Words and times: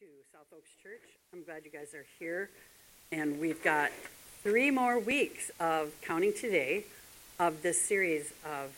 to 0.00 0.06
South 0.32 0.46
Oaks 0.54 0.70
Church. 0.82 1.02
I'm 1.34 1.44
glad 1.44 1.62
you 1.66 1.70
guys 1.70 1.92
are 1.92 2.06
here. 2.18 2.48
And 3.12 3.38
we've 3.38 3.62
got 3.62 3.90
three 4.42 4.70
more 4.70 4.98
weeks 4.98 5.50
of 5.60 5.92
counting 6.00 6.32
today 6.32 6.84
of 7.38 7.60
this 7.60 7.82
series 7.82 8.32
of 8.46 8.74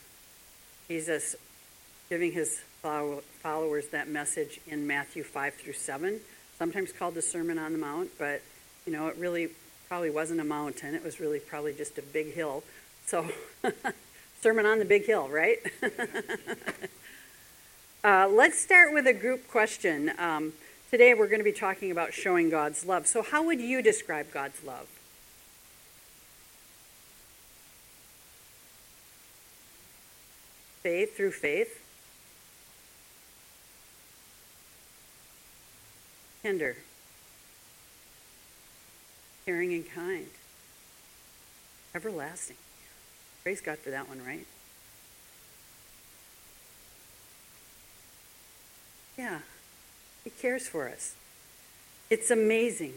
Jesus 0.88 1.37
giving 2.08 2.32
his 2.32 2.61
followers 2.82 3.87
that 3.88 4.08
message 4.08 4.61
in 4.66 4.88
Matthew 4.88 5.22
5 5.22 5.54
through 5.54 5.74
7, 5.74 6.19
sometimes 6.59 6.91
called 6.91 7.14
the 7.14 7.23
Sermon 7.23 7.57
on 7.57 7.70
the 7.70 7.79
Mount, 7.79 8.11
but 8.18 8.43
you 8.84 8.93
know, 8.93 9.07
it 9.07 9.16
really 9.16 9.50
probably 9.86 10.11
wasn't 10.11 10.41
a 10.41 10.45
mountain. 10.45 10.93
It 10.93 11.04
was 11.04 11.20
really 11.20 11.39
probably 11.39 11.73
just 11.73 11.98
a 11.98 12.02
big 12.02 12.34
hill. 12.34 12.64
So, 13.07 13.29
Sermon 14.41 14.66
on 14.66 14.80
the 14.80 14.84
Big 14.84 15.07
Hill, 15.07 15.29
right? 15.29 15.59
uh, 18.02 18.29
let's 18.29 18.61
start 18.61 18.93
with 18.93 19.07
a 19.07 19.12
group 19.12 19.46
question. 19.48 20.11
Um, 20.18 20.52
Today 20.93 21.14
we're 21.14 21.27
going 21.27 21.40
to 21.40 21.45
be 21.45 21.52
talking 21.52 21.90
about 21.90 22.12
showing 22.12 22.51
God's 22.51 22.84
love. 22.84 23.06
So, 23.06 23.23
how 23.23 23.42
would 23.45 23.62
you 23.62 23.80
describe 23.80 24.30
God's 24.30 24.62
love? 24.62 24.87
Faith 30.83 31.16
through 31.16 31.30
faith. 31.30 31.83
Tender. 36.42 36.77
Caring 39.47 39.72
and 39.72 39.91
kind. 39.91 40.27
Everlasting. 41.95 42.56
Praise 43.42 43.62
God 43.62 43.78
for 43.78 43.88
that 43.88 44.11
one, 44.11 44.22
right? 44.22 44.47
Yeah. 49.16 49.38
He 50.25 50.31
cares 50.31 50.69
for 50.69 50.89
us. 50.89 51.15
It's 52.11 52.31
amazing. 52.31 52.95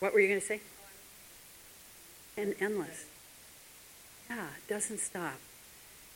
What 0.00 0.12
were 0.12 0.20
you 0.20 0.28
going 0.28 0.40
to 0.40 0.46
say? 0.46 0.60
And 2.36 2.54
endless. 2.60 3.06
Yeah, 4.28 4.46
it 4.56 4.68
doesn't 4.68 5.00
stop. 5.00 5.38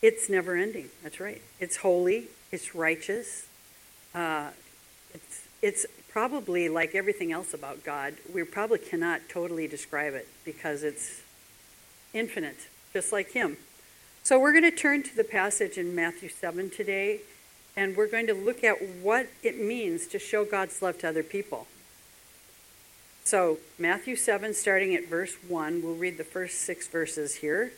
It's 0.03 0.29
never 0.29 0.57
ending. 0.57 0.91
That's 1.03 1.21
right. 1.21 1.43
It's 1.59 1.77
holy. 1.79 2.29
It's 2.53 2.75
righteous. 2.75 3.47
Uh, 4.15 4.51
it's, 5.15 5.49
it's 5.63 5.87
probably 6.09 6.69
like 6.69 6.95
everything 6.95 7.33
else 7.33 7.55
about 7.55 7.85
God. 7.85 8.15
We 8.33 8.43
probably 8.45 8.79
cannot 8.79 9.23
totally 9.29 9.67
describe 9.67 10.15
it 10.15 10.29
because 10.45 10.83
it's 10.83 11.23
infinite, 12.13 12.69
just 12.93 13.13
like 13.13 13.33
Him. 13.33 13.57
So 14.23 14.39
we're 14.39 14.53
going 14.53 14.65
to 14.65 14.71
turn 14.71 15.03
to 15.05 15.17
the 15.17 15.25
passage 15.25 15.79
in 15.79 15.95
Matthew 15.95 16.29
7 16.29 16.71
today 16.71 17.21
and 17.81 17.97
we're 17.97 18.07
going 18.07 18.27
to 18.27 18.35
look 18.35 18.63
at 18.63 18.77
what 19.01 19.27
it 19.43 19.59
means 19.59 20.07
to 20.07 20.19
show 20.19 20.45
God's 20.45 20.83
love 20.83 20.99
to 20.99 21.09
other 21.09 21.23
people. 21.23 21.67
So, 23.25 23.57
Matthew 23.79 24.17
7, 24.17 24.53
starting 24.53 24.95
at 24.95 25.09
verse 25.09 25.35
1, 25.49 25.81
we'll 25.83 25.95
read 25.95 26.19
the 26.19 26.25
first 26.25 26.59
six 26.59 26.87
verses 26.87 27.37
here, 27.37 27.73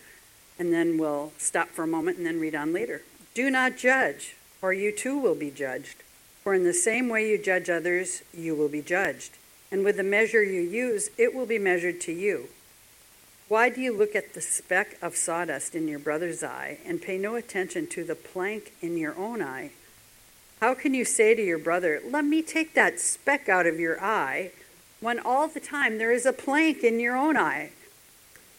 and 0.59 0.72
then 0.72 0.98
we'll 0.98 1.33
stop 1.39 1.69
for 1.69 1.84
a 1.84 1.86
moment 1.86 2.17
and 2.17 2.27
then 2.27 2.41
read 2.41 2.56
on 2.56 2.72
later. 2.72 3.03
Do 3.33 3.48
not 3.48 3.77
judge, 3.77 4.34
or 4.61 4.72
you 4.72 4.91
too 4.91 5.17
will 5.17 5.36
be 5.36 5.53
judged. 5.53 6.03
For 6.42 6.53
in 6.53 6.64
the 6.64 6.75
same 6.75 7.09
way 7.09 7.28
you 7.28 7.39
judge 7.39 7.70
others, 7.70 8.22
you 8.34 8.56
will 8.56 8.69
be 8.69 8.83
judged. 8.83 9.37
And 9.70 9.84
with 9.84 9.98
the 9.98 10.03
measure 10.03 10.42
you 10.42 10.62
use, 10.62 11.11
it 11.16 11.33
will 11.33 11.47
be 11.47 11.61
measured 11.61 12.00
to 12.03 12.12
you. 12.12 12.48
Why 13.47 13.69
do 13.69 13.81
you 13.81 13.97
look 13.97 14.16
at 14.16 14.34
the 14.34 14.41
speck 14.41 14.98
of 15.00 15.14
sawdust 15.14 15.77
in 15.77 15.87
your 15.87 16.00
brother's 16.00 16.42
eye 16.42 16.78
and 16.84 17.00
pay 17.00 17.19
no 17.19 17.37
attention 17.37 17.87
to 17.89 18.03
the 18.03 18.16
plank 18.16 18.72
in 18.81 18.98
your 18.98 19.16
own 19.16 19.41
eye? 19.41 19.70
How 20.62 20.74
can 20.74 20.94
you 20.94 21.05
say 21.05 21.34
to 21.34 21.44
your 21.44 21.58
brother, 21.58 22.00
Let 22.08 22.24
me 22.24 22.41
take 22.41 22.74
that 22.74 23.00
speck 23.00 23.48
out 23.48 23.66
of 23.66 23.80
your 23.80 24.00
eye, 24.00 24.52
when 25.00 25.19
all 25.19 25.48
the 25.48 25.58
time 25.58 25.98
there 25.98 26.12
is 26.12 26.24
a 26.24 26.32
plank 26.32 26.84
in 26.84 27.00
your 27.00 27.16
own 27.16 27.36
eye? 27.36 27.72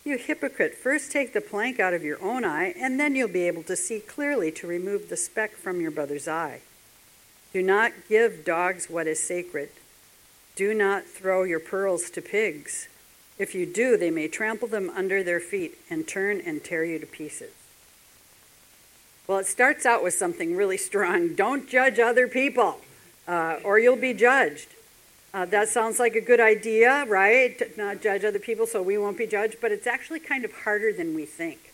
You 0.03 0.17
hypocrite, 0.17 0.75
first 0.75 1.13
take 1.13 1.31
the 1.31 1.39
plank 1.39 1.79
out 1.79 1.93
of 1.93 2.03
your 2.03 2.21
own 2.21 2.43
eye, 2.43 2.73
and 2.77 2.99
then 2.99 3.15
you'll 3.15 3.29
be 3.29 3.47
able 3.47 3.63
to 3.63 3.77
see 3.77 4.01
clearly 4.01 4.51
to 4.51 4.67
remove 4.67 5.07
the 5.07 5.15
speck 5.15 5.55
from 5.55 5.79
your 5.79 5.91
brother's 5.91 6.27
eye. 6.27 6.59
Do 7.53 7.61
not 7.61 7.93
give 8.09 8.43
dogs 8.43 8.89
what 8.89 9.07
is 9.07 9.23
sacred. 9.25 9.69
Do 10.57 10.73
not 10.73 11.05
throw 11.05 11.43
your 11.43 11.61
pearls 11.61 12.09
to 12.09 12.21
pigs. 12.21 12.89
If 13.39 13.55
you 13.55 13.65
do, 13.65 13.95
they 13.95 14.11
may 14.11 14.27
trample 14.27 14.67
them 14.67 14.89
under 14.89 15.23
their 15.23 15.39
feet 15.39 15.77
and 15.89 16.05
turn 16.05 16.41
and 16.45 16.61
tear 16.61 16.83
you 16.83 16.99
to 16.99 17.05
pieces. 17.05 17.53
Well, 19.25 19.37
it 19.37 19.47
starts 19.47 19.85
out 19.85 20.03
with 20.03 20.13
something 20.13 20.55
really 20.55 20.77
strong. 20.77 21.33
Don't 21.33 21.69
judge 21.69 21.97
other 21.97 22.27
people, 22.27 22.81
uh, 23.25 23.59
or 23.63 23.79
you'll 23.79 23.95
be 23.95 24.13
judged. 24.13 24.67
Uh, 25.33 25.45
that 25.45 25.69
sounds 25.69 25.97
like 25.97 26.15
a 26.15 26.21
good 26.21 26.41
idea, 26.41 27.05
right? 27.05 27.57
To 27.57 27.69
not 27.77 28.01
judge 28.01 28.25
other 28.25 28.37
people 28.37 28.67
so 28.67 28.81
we 28.81 28.97
won't 28.97 29.17
be 29.17 29.25
judged, 29.25 29.57
but 29.61 29.71
it's 29.71 29.87
actually 29.87 30.19
kind 30.19 30.43
of 30.43 30.51
harder 30.51 30.91
than 30.91 31.15
we 31.15 31.25
think. 31.25 31.73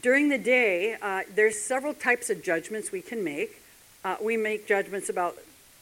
During 0.00 0.28
the 0.28 0.38
day, 0.38 0.96
uh, 1.00 1.22
there's 1.34 1.58
several 1.58 1.94
types 1.94 2.28
of 2.28 2.42
judgments 2.42 2.92
we 2.92 3.00
can 3.00 3.24
make. 3.24 3.62
Uh, 4.04 4.16
we 4.20 4.36
make 4.36 4.66
judgments 4.66 5.08
about 5.08 5.36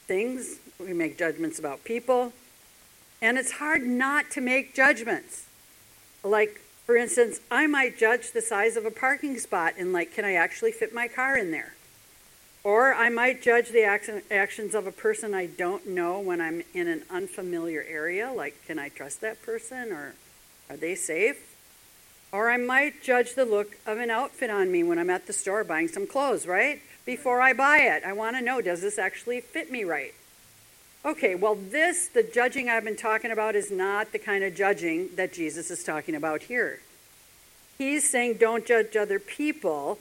things, 0.07 0.59
we 0.79 0.93
make 0.93 1.19
judgments 1.19 1.59
about 1.59 1.85
people, 1.85 2.33
and 3.21 3.37
it's 3.37 3.53
hard 3.53 3.83
not 3.83 4.31
to 4.31 4.41
make 4.41 4.75
judgments. 4.75 5.45
Like 6.25 6.61
for 6.89 6.97
instance, 6.97 7.41
I 7.51 7.67
might 7.67 7.99
judge 7.99 8.33
the 8.33 8.41
size 8.41 8.75
of 8.79 8.87
a 8.87 8.91
parking 8.91 9.39
spot 9.39 9.75
and, 9.77 9.93
like, 9.93 10.15
can 10.15 10.25
I 10.25 10.37
actually 10.37 10.73
fit 10.73 10.95
my 10.95 11.07
car 11.07 11.37
in 11.37 11.51
there? 11.51 11.75
Or 12.65 12.95
I 12.95 13.11
might 13.11 13.43
judge 13.43 13.69
the 13.69 13.85
actions 13.85 14.75
of 14.75 14.87
a 14.87 14.91
person 14.91 15.35
I 15.35 15.45
don't 15.45 15.87
know 15.87 16.19
when 16.19 16.41
I'm 16.41 16.63
in 16.73 16.89
an 16.89 17.03
unfamiliar 17.11 17.85
area, 17.87 18.33
like, 18.33 18.55
can 18.67 18.79
I 18.79 18.89
trust 18.89 19.21
that 19.21 19.43
person 19.43 19.93
or 19.93 20.15
are 20.71 20.79
they 20.79 20.95
safe? 20.95 21.55
Or 22.33 22.49
I 22.49 22.57
might 22.57 23.03
judge 23.03 23.35
the 23.35 23.45
look 23.45 23.77
of 23.85 23.99
an 23.99 24.09
outfit 24.09 24.49
on 24.49 24.73
me 24.73 24.83
when 24.83 24.99
I'm 24.99 25.11
at 25.11 25.27
the 25.27 25.35
store 25.35 25.65
buying 25.65 25.89
some 25.89 26.07
clothes, 26.07 26.47
right? 26.47 26.81
Before 27.05 27.43
I 27.43 27.53
buy 27.53 27.81
it, 27.81 28.03
I 28.03 28.15
want 28.15 28.37
to 28.37 28.43
know 28.43 28.63
does 28.63 28.81
this 28.81 28.99
actually 28.99 29.43
fit 29.43 29.71
me 29.71 29.85
right? 29.85 30.15
Okay, 31.05 31.37
well, 31.37 31.55
this, 31.55 32.09
the 32.09 32.25
judging 32.25 32.69
I've 32.69 32.85
been 32.85 32.97
talking 32.97 33.31
about, 33.31 33.55
is 33.55 33.71
not 33.71 34.13
the 34.13 34.19
kind 34.19 34.43
of 34.43 34.55
judging 34.55 35.11
that 35.15 35.33
Jesus 35.33 35.71
is 35.71 35.85
talking 35.85 36.15
about 36.15 36.45
here. 36.45 36.81
He's 37.79 38.09
saying 38.09 38.39
don't 38.41 38.67
judge 38.67 38.97
other 38.97 39.21
people, 39.21 40.01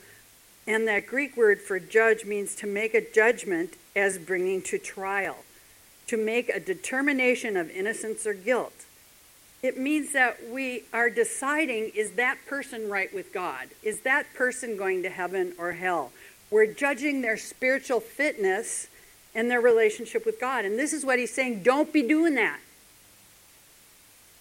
and 0.65 0.87
that 0.87 1.05
Greek 1.05 1.37
word 1.37 1.61
for 1.61 1.79
judge 1.79 2.25
means 2.25 2.55
to 2.55 2.67
make 2.67 2.95
a 2.95 3.01
judgment 3.13 3.75
as 3.95 4.17
bringing 4.17 4.63
to 4.63 4.79
trial, 4.79 5.37
to 6.07 6.17
make 6.17 6.49
a 6.49 6.59
determination 6.59 7.55
of 7.55 7.69
innocence 7.69 8.25
or 8.25 8.33
guilt. 8.33 8.73
It 9.61 9.77
means 9.77 10.13
that 10.13 10.49
we 10.49 10.83
are 10.93 11.09
deciding 11.11 11.91
is 11.95 12.11
that 12.13 12.37
person 12.47 12.89
right 12.89 13.13
with 13.13 13.33
God? 13.33 13.67
Is 13.83 14.01
that 14.01 14.33
person 14.33 14.77
going 14.77 15.03
to 15.03 15.09
heaven 15.09 15.53
or 15.59 15.73
hell? 15.73 16.11
We're 16.49 16.73
judging 16.73 17.21
their 17.21 17.37
spiritual 17.37 17.99
fitness 17.99 18.87
and 19.37 19.51
their 19.51 19.61
relationship 19.61 20.25
with 20.25 20.41
God. 20.41 20.65
And 20.65 20.79
this 20.79 20.91
is 20.91 21.05
what 21.05 21.19
he's 21.19 21.33
saying 21.33 21.61
don't 21.61 21.93
be 21.93 22.01
doing 22.01 22.33
that. 22.35 22.59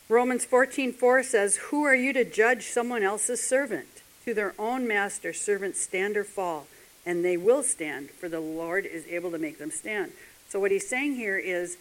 Romans 0.08 0.46
14:4 0.46 1.22
says, 1.22 1.56
"Who 1.68 1.84
are 1.84 1.94
you 1.94 2.12
to 2.14 2.24
judge 2.24 2.68
someone 2.68 3.02
else's 3.02 3.42
servant? 3.42 4.02
To 4.24 4.32
their 4.32 4.54
own 4.58 4.88
master 4.88 5.32
servants 5.32 5.80
stand 5.80 6.16
or 6.16 6.24
fall, 6.24 6.66
and 7.04 7.24
they 7.24 7.36
will 7.36 7.62
stand, 7.62 8.10
for 8.10 8.28
the 8.28 8.40
Lord 8.40 8.86
is 8.86 9.06
able 9.06 9.30
to 9.32 9.38
make 9.38 9.58
them 9.58 9.70
stand." 9.70 10.12
So 10.48 10.58
what 10.58 10.70
he's 10.70 10.88
saying 10.88 11.16
here 11.16 11.36
is 11.36 11.76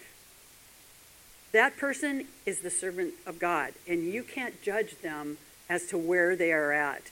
that 1.53 1.77
person 1.77 2.27
is 2.45 2.59
the 2.59 2.69
servant 2.69 3.13
of 3.25 3.39
God, 3.39 3.73
and 3.87 4.11
you 4.11 4.23
can't 4.23 4.61
judge 4.61 4.99
them 5.01 5.37
as 5.69 5.85
to 5.85 5.97
where 5.97 6.35
they 6.35 6.51
are 6.51 6.73
at. 6.73 7.03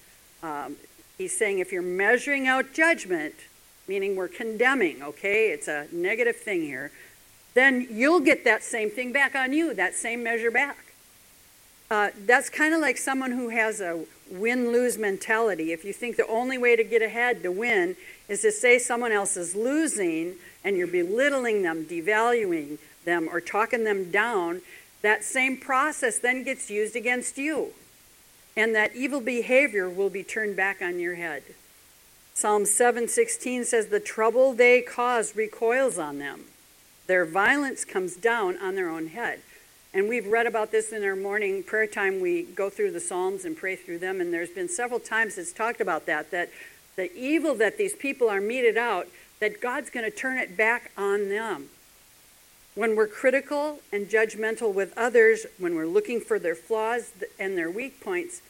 Um, 0.42 0.76
he's 1.18 1.38
saying 1.38 1.60
if 1.60 1.72
you're 1.72 1.82
measuring 1.82 2.48
out 2.48 2.74
judgment, 2.74 3.36
meaning 3.88 4.16
we're 4.16 4.28
condemning, 4.28 5.02
okay? 5.04 5.52
It's 5.52 5.68
a 5.68 5.88
negative 5.92 6.36
thing 6.36 6.62
here. 6.62 6.92
Then 7.54 7.88
you'll 7.90 8.22
get 8.22 8.44
that 8.46 8.64
same 8.64 8.90
thing 8.90 9.12
back 9.12 9.36
on 9.36 9.54
you, 9.54 9.74
that 9.74 9.96
same 9.96 10.24
measure 10.24 10.52
back. 10.52 10.78
Uh, 11.92 12.10
that's 12.26 12.50
kind 12.50 12.74
of 12.74 12.82
like 12.82 12.98
someone 12.98 13.32
who 13.32 13.50
has 13.50 13.80
a 13.80 14.06
win 14.32 14.72
lose 14.72 14.98
mentality. 14.98 15.72
If 15.72 15.86
you 15.86 15.94
think 15.94 16.16
the 16.16 16.28
only 16.28 16.58
way 16.58 16.76
to 16.76 16.84
get 16.84 17.02
ahead 17.02 17.44
to 17.44 17.52
win 17.52 17.96
is 18.28 18.42
to 18.42 18.52
say 18.52 18.80
someone 18.80 19.12
else 19.12 19.38
is 19.38 19.54
losing 19.54 20.36
and 20.64 20.76
you're 20.76 20.88
belittling 20.88 21.62
them, 21.62 21.86
devaluing 21.86 22.80
them, 23.06 23.30
or 23.32 23.40
talking 23.42 23.84
them 23.84 24.10
down, 24.10 24.62
that 25.04 25.24
same 25.24 25.58
process 25.58 26.18
then 26.18 26.44
gets 26.44 26.72
used 26.72 26.96
against 26.96 27.38
you. 27.38 27.74
And 28.56 28.74
that 28.74 28.96
evil 28.96 29.20
behavior 29.20 29.90
will 29.90 30.10
be 30.10 30.24
turned 30.24 30.56
back 30.56 30.82
on 30.82 31.00
your 31.00 31.16
head. 31.16 31.44
Psalm 32.36 32.66
7:16 32.66 33.64
says 33.64 33.88
the 33.88 34.00
trouble 34.00 34.54
they 34.54 34.82
cause 34.82 35.36
recoils 35.36 36.00
on 36.00 36.18
them. 36.18 36.46
Their 37.06 37.26
violence 37.26 37.86
comes 37.86 38.16
down 38.16 38.58
on 38.58 38.74
their 38.74 38.90
own 38.90 39.08
head. 39.08 39.42
And 39.94 40.10
we've 40.10 40.26
read 40.26 40.48
about 40.48 40.72
this 40.72 40.92
in 40.92 41.04
our 41.04 41.16
morning 41.16 41.62
prayer 41.62 41.86
time. 41.86 42.20
We 42.20 42.42
go 42.42 42.72
through 42.72 42.92
the 42.92 43.00
Psalms 43.00 43.46
and 43.46 43.56
pray 43.56 43.76
through 43.76 44.00
them, 44.00 44.20
and 44.20 44.34
there's 44.34 44.50
been 44.50 44.68
several 44.68 45.00
times 45.00 45.38
it's 45.38 45.54
talked 45.54 45.80
about 45.80 46.08
that, 46.08 46.32
that 46.32 46.50
the 46.96 47.16
evil 47.16 47.54
that 47.56 47.78
these 47.78 47.94
people 47.94 48.30
are 48.30 48.42
meted 48.42 48.78
out, 48.78 49.08
that 49.40 49.62
God's 49.62 49.92
going 49.92 50.10
to 50.10 50.16
turn 50.16 50.40
it 50.40 50.58
back 50.58 50.92
on 50.98 51.30
them. 51.30 51.70
When 52.74 52.96
we're 52.96 53.08
critical 53.08 53.82
and 53.92 54.10
judgmental 54.10 54.74
with 54.74 54.98
others, 54.98 55.46
when 55.60 55.76
we're 55.76 55.86
looking 55.86 56.20
for 56.20 56.40
their 56.40 56.56
flaws 56.56 57.12
and 57.40 57.56
their 57.56 57.70
weak 57.70 58.02
points, 58.02 58.42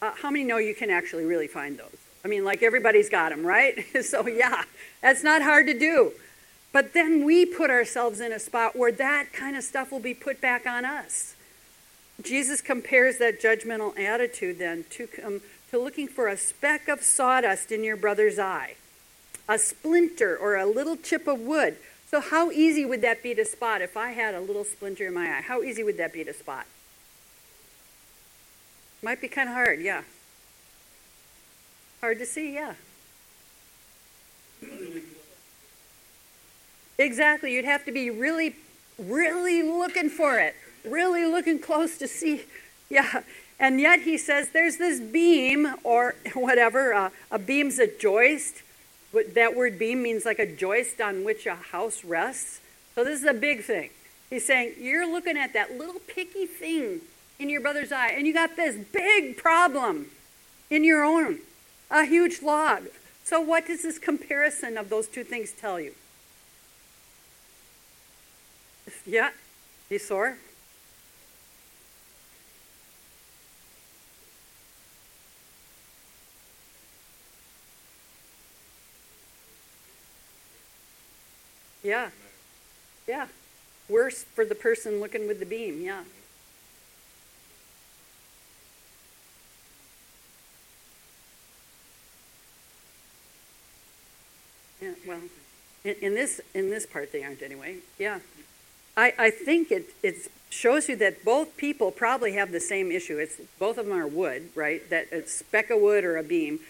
uh, 0.00 0.12
how 0.22 0.30
many 0.30 0.44
know 0.44 0.56
you 0.56 0.74
can 0.74 0.88
actually 0.88 1.26
really 1.26 1.46
find 1.46 1.76
those? 1.76 2.05
I 2.24 2.28
mean, 2.28 2.44
like 2.44 2.62
everybody's 2.62 3.08
got 3.08 3.30
them, 3.30 3.46
right? 3.46 3.84
so, 4.04 4.26
yeah, 4.26 4.64
that's 5.00 5.22
not 5.22 5.42
hard 5.42 5.66
to 5.66 5.78
do. 5.78 6.12
But 6.72 6.92
then 6.92 7.24
we 7.24 7.46
put 7.46 7.70
ourselves 7.70 8.20
in 8.20 8.32
a 8.32 8.38
spot 8.38 8.76
where 8.76 8.92
that 8.92 9.32
kind 9.32 9.56
of 9.56 9.62
stuff 9.62 9.90
will 9.90 10.00
be 10.00 10.14
put 10.14 10.40
back 10.40 10.66
on 10.66 10.84
us. 10.84 11.34
Jesus 12.22 12.60
compares 12.60 13.18
that 13.18 13.40
judgmental 13.40 13.98
attitude 13.98 14.58
then 14.58 14.84
to, 14.90 15.08
um, 15.24 15.40
to 15.70 15.78
looking 15.78 16.08
for 16.08 16.28
a 16.28 16.36
speck 16.36 16.88
of 16.88 17.02
sawdust 17.02 17.70
in 17.70 17.84
your 17.84 17.96
brother's 17.96 18.38
eye, 18.38 18.74
a 19.48 19.58
splinter 19.58 20.36
or 20.36 20.56
a 20.56 20.66
little 20.66 20.96
chip 20.96 21.26
of 21.26 21.40
wood. 21.40 21.76
So, 22.10 22.20
how 22.20 22.50
easy 22.50 22.84
would 22.84 23.02
that 23.02 23.22
be 23.22 23.34
to 23.34 23.44
spot 23.44 23.82
if 23.82 23.96
I 23.96 24.10
had 24.10 24.34
a 24.34 24.40
little 24.40 24.64
splinter 24.64 25.06
in 25.06 25.14
my 25.14 25.26
eye? 25.26 25.42
How 25.42 25.62
easy 25.62 25.82
would 25.82 25.96
that 25.98 26.12
be 26.12 26.24
to 26.24 26.32
spot? 26.32 26.66
Might 29.02 29.20
be 29.20 29.28
kind 29.28 29.48
of 29.48 29.54
hard, 29.54 29.80
yeah. 29.80 30.02
Hard 32.00 32.18
to 32.18 32.26
see, 32.26 32.54
yeah. 32.54 32.74
Exactly. 36.98 37.52
You'd 37.54 37.64
have 37.64 37.84
to 37.84 37.92
be 37.92 38.10
really, 38.10 38.56
really 38.98 39.62
looking 39.62 40.08
for 40.08 40.38
it, 40.38 40.54
really 40.84 41.24
looking 41.26 41.58
close 41.58 41.98
to 41.98 42.08
see. 42.08 42.42
Yeah. 42.88 43.22
And 43.58 43.80
yet 43.80 44.00
he 44.02 44.18
says 44.18 44.50
there's 44.50 44.76
this 44.76 45.00
beam 45.00 45.74
or 45.82 46.14
whatever. 46.34 46.94
Uh, 46.94 47.10
a 47.30 47.38
beam's 47.38 47.78
a 47.78 47.86
joist. 47.86 48.62
That 49.34 49.56
word 49.56 49.78
beam 49.78 50.02
means 50.02 50.24
like 50.24 50.38
a 50.38 50.46
joist 50.46 51.00
on 51.00 51.24
which 51.24 51.46
a 51.46 51.54
house 51.54 52.04
rests. 52.04 52.60
So 52.94 53.04
this 53.04 53.18
is 53.18 53.26
a 53.26 53.34
big 53.34 53.62
thing. 53.62 53.90
He's 54.30 54.44
saying 54.44 54.74
you're 54.78 55.10
looking 55.10 55.36
at 55.36 55.52
that 55.54 55.78
little 55.78 56.00
picky 56.06 56.46
thing 56.46 57.00
in 57.38 57.48
your 57.48 57.60
brother's 57.60 57.92
eye, 57.92 58.08
and 58.08 58.26
you 58.26 58.32
got 58.32 58.56
this 58.56 58.76
big 58.92 59.36
problem 59.36 60.06
in 60.70 60.84
your 60.84 61.04
own, 61.04 61.38
a 61.90 62.04
huge 62.04 62.42
log. 62.42 62.88
So, 63.24 63.40
what 63.40 63.66
does 63.66 63.82
this 63.82 63.98
comparison 63.98 64.76
of 64.78 64.88
those 64.88 65.08
two 65.08 65.24
things 65.24 65.52
tell 65.52 65.80
you? 65.80 65.94
Yeah, 69.04 69.30
you 69.90 69.98
sore? 69.98 70.38
Yeah. 81.86 82.10
Yeah. 83.06 83.28
Worse 83.88 84.24
for 84.24 84.44
the 84.44 84.56
person 84.56 84.98
looking 84.98 85.28
with 85.28 85.38
the 85.38 85.46
beam, 85.46 85.80
yeah. 85.80 86.02
Yeah, 94.82 94.94
well, 95.06 95.20
in, 95.84 95.94
in 96.02 96.14
this 96.14 96.40
in 96.54 96.70
this 96.70 96.86
part 96.86 97.12
they 97.12 97.22
aren't 97.22 97.42
anyway. 97.42 97.76
Yeah. 97.98 98.20
I, 98.96 99.12
I 99.18 99.30
think 99.30 99.70
it, 99.70 99.90
it 100.02 100.30
shows 100.48 100.88
you 100.88 100.96
that 100.96 101.22
both 101.22 101.56
people 101.58 101.90
probably 101.90 102.32
have 102.32 102.50
the 102.50 102.60
same 102.60 102.90
issue. 102.90 103.18
It's 103.18 103.36
both 103.58 103.76
of 103.76 103.86
them 103.86 103.94
are 103.96 104.06
wood, 104.06 104.50
right? 104.54 104.88
That 104.88 105.12
a 105.12 105.26
speck 105.26 105.70
of 105.70 105.80
wood 105.80 106.02
or 106.04 106.16
a 106.16 106.22
beam. 106.22 106.60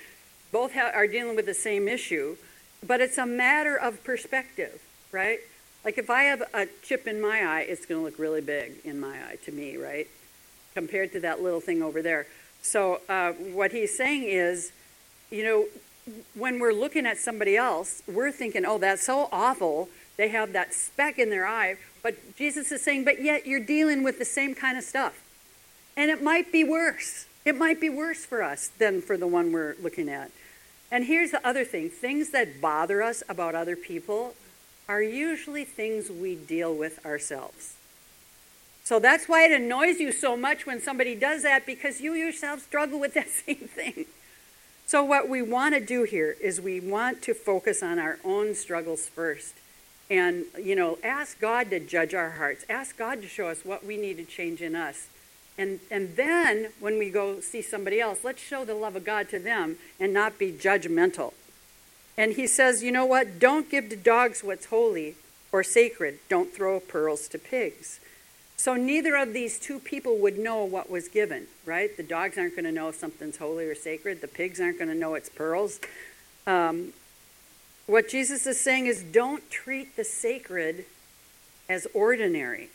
Both 0.50 0.74
ha- 0.74 0.90
are 0.92 1.06
dealing 1.06 1.36
with 1.36 1.46
the 1.46 1.54
same 1.54 1.86
issue, 1.86 2.36
but 2.84 3.00
it's 3.00 3.18
a 3.18 3.26
matter 3.26 3.76
of 3.76 4.02
perspective, 4.02 4.80
right? 5.12 5.38
Like 5.84 5.98
if 5.98 6.10
I 6.10 6.24
have 6.24 6.42
a 6.52 6.66
chip 6.82 7.06
in 7.06 7.20
my 7.20 7.44
eye, 7.44 7.60
it's 7.60 7.86
going 7.86 8.00
to 8.00 8.04
look 8.04 8.18
really 8.18 8.40
big 8.40 8.72
in 8.84 8.98
my 8.98 9.16
eye 9.16 9.38
to 9.44 9.52
me, 9.52 9.76
right? 9.76 10.08
Compared 10.74 11.12
to 11.12 11.20
that 11.20 11.40
little 11.40 11.60
thing 11.60 11.80
over 11.80 12.02
there. 12.02 12.26
So 12.62 13.00
uh, 13.08 13.32
what 13.32 13.70
he's 13.70 13.96
saying 13.96 14.24
is, 14.24 14.72
you 15.30 15.44
know, 15.44 15.66
when 16.34 16.58
we're 16.58 16.72
looking 16.72 17.06
at 17.06 17.18
somebody 17.18 17.56
else, 17.56 18.02
we're 18.06 18.32
thinking, 18.32 18.64
oh, 18.64 18.78
that's 18.78 19.02
so 19.02 19.28
awful. 19.32 19.88
They 20.16 20.28
have 20.28 20.52
that 20.52 20.72
speck 20.72 21.18
in 21.18 21.30
their 21.30 21.46
eye. 21.46 21.76
But 22.02 22.36
Jesus 22.36 22.70
is 22.70 22.82
saying, 22.82 23.04
but 23.04 23.22
yet 23.22 23.46
you're 23.46 23.60
dealing 23.60 24.02
with 24.02 24.18
the 24.18 24.24
same 24.24 24.54
kind 24.54 24.78
of 24.78 24.84
stuff. 24.84 25.22
And 25.96 26.10
it 26.10 26.22
might 26.22 26.52
be 26.52 26.62
worse. 26.62 27.26
It 27.44 27.56
might 27.56 27.80
be 27.80 27.88
worse 27.88 28.24
for 28.24 28.42
us 28.42 28.68
than 28.78 29.02
for 29.02 29.16
the 29.16 29.26
one 29.26 29.52
we're 29.52 29.76
looking 29.82 30.08
at. 30.08 30.30
And 30.90 31.04
here's 31.04 31.32
the 31.32 31.46
other 31.46 31.64
thing 31.64 31.90
things 31.90 32.30
that 32.30 32.60
bother 32.60 33.02
us 33.02 33.22
about 33.28 33.54
other 33.54 33.76
people 33.76 34.34
are 34.88 35.02
usually 35.02 35.64
things 35.64 36.10
we 36.10 36.36
deal 36.36 36.74
with 36.74 37.04
ourselves. 37.04 37.74
So 38.84 39.00
that's 39.00 39.28
why 39.28 39.46
it 39.46 39.52
annoys 39.52 39.98
you 39.98 40.12
so 40.12 40.36
much 40.36 40.64
when 40.64 40.80
somebody 40.80 41.16
does 41.16 41.42
that 41.42 41.66
because 41.66 42.00
you 42.00 42.14
yourself 42.14 42.60
struggle 42.60 43.00
with 43.00 43.14
that 43.14 43.28
same 43.46 43.56
thing. 43.56 44.06
So, 44.88 45.02
what 45.02 45.28
we 45.28 45.42
want 45.42 45.74
to 45.74 45.80
do 45.80 46.04
here 46.04 46.36
is 46.40 46.60
we 46.60 46.78
want 46.78 47.20
to 47.22 47.34
focus 47.34 47.82
on 47.82 47.98
our 47.98 48.20
own 48.24 48.54
struggles 48.54 49.08
first 49.08 49.54
and 50.08 50.44
you 50.62 50.76
know 50.76 50.96
ask 51.02 51.40
god 51.40 51.70
to 51.70 51.80
judge 51.80 52.14
our 52.14 52.30
hearts. 52.30 52.64
Ask 52.70 52.96
god 52.96 53.20
to 53.22 53.26
show 53.26 53.48
us 53.48 53.64
what 53.64 53.84
we 53.84 53.96
need 53.96 54.16
to 54.18 54.24
change 54.24 54.62
in 54.62 54.76
us. 54.76 55.08
And 55.58 55.80
and 55.90 56.14
then 56.14 56.68
when 56.78 56.98
we 56.98 57.10
go 57.10 57.40
see 57.40 57.62
somebody 57.62 58.00
else 58.00 58.20
let's 58.22 58.40
show 58.40 58.64
the 58.64 58.74
love 58.74 58.94
of 58.94 59.04
god 59.04 59.28
to 59.30 59.40
them 59.40 59.76
and 59.98 60.14
not 60.14 60.38
be 60.38 60.52
judgmental. 60.52 61.32
And 62.16 62.34
he 62.34 62.46
says 62.46 62.84
you 62.84 62.92
know 62.92 63.06
what? 63.06 63.40
Don't 63.40 63.68
give 63.68 63.88
to 63.88 63.96
dogs 63.96 64.44
what's 64.44 64.66
holy 64.66 65.16
or 65.50 65.64
sacred. 65.64 66.20
Don't 66.28 66.54
throw 66.54 66.78
pearls 66.78 67.26
to 67.28 67.40
pigs 67.40 67.98
so 68.56 68.74
neither 68.74 69.16
of 69.16 69.32
these 69.32 69.58
two 69.58 69.78
people 69.78 70.18
would 70.18 70.38
know 70.38 70.64
what 70.64 70.90
was 70.90 71.08
given 71.08 71.46
right? 71.66 71.94
The 71.96 72.02
dogs 72.02 72.38
aren't 72.38 72.54
going 72.54 72.64
to 72.64 72.72
know 72.72 72.88
if 72.88 72.94
something's 72.94 73.36
holy 73.36 73.66
or 73.66 73.74
sacred. 73.74 74.20
The 74.20 74.28
pigs 74.28 74.60
aren't 74.60 74.78
going 74.78 74.88
to 74.88 74.94
know 74.94 75.14
it's 75.14 75.28
pearls. 75.28 75.80
Um, 76.46 76.92
what 77.86 78.08
Jesus 78.08 78.46
is 78.46 78.58
saying 78.58 78.86
is 78.86 79.02
don't 79.02 79.50
treat 79.50 79.96
the 79.96 80.04
sacred 80.04 80.86
as 81.68 81.86
ordinary 81.92 82.70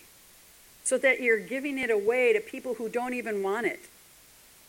so 0.84 0.98
that 0.98 1.22
you're 1.22 1.40
giving 1.40 1.78
it 1.78 1.90
away 1.90 2.34
to 2.34 2.42
people 2.42 2.76
who 2.76 2.90
don't 2.90 3.14
even 3.14 3.42
want 3.42 3.66
it. 3.66 3.80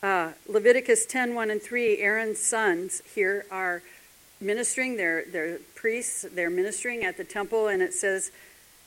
Uh, 0.03 0.33
Leviticus 0.49 1.05
10 1.07 1.35
1 1.35 1.51
and 1.51 1.63
3, 1.63 1.99
Aaron's 1.99 2.39
sons 2.39 3.03
here 3.15 3.45
are 3.51 3.83
ministering, 4.41 4.97
they're, 4.97 5.25
they're 5.25 5.59
priests, 5.75 6.27
they're 6.33 6.51
ministering 6.51 7.05
at 7.05 7.17
the 7.17 7.25
temple, 7.25 7.69
and 7.69 7.83
it 7.83 7.95
says, 7.95 8.33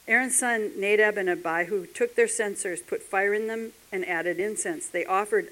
Aaron's 0.07 0.37
son 0.37 0.71
Nadab 0.77 1.17
and 1.17 1.29
Abihu 1.29 1.87
took 1.87 2.15
their 2.15 2.27
censers, 2.27 2.81
put 2.81 3.01
fire 3.01 3.33
in 3.33 3.47
them, 3.47 3.71
and 3.91 4.07
added 4.07 4.39
incense. 4.39 4.87
They 4.87 5.05
offered 5.05 5.49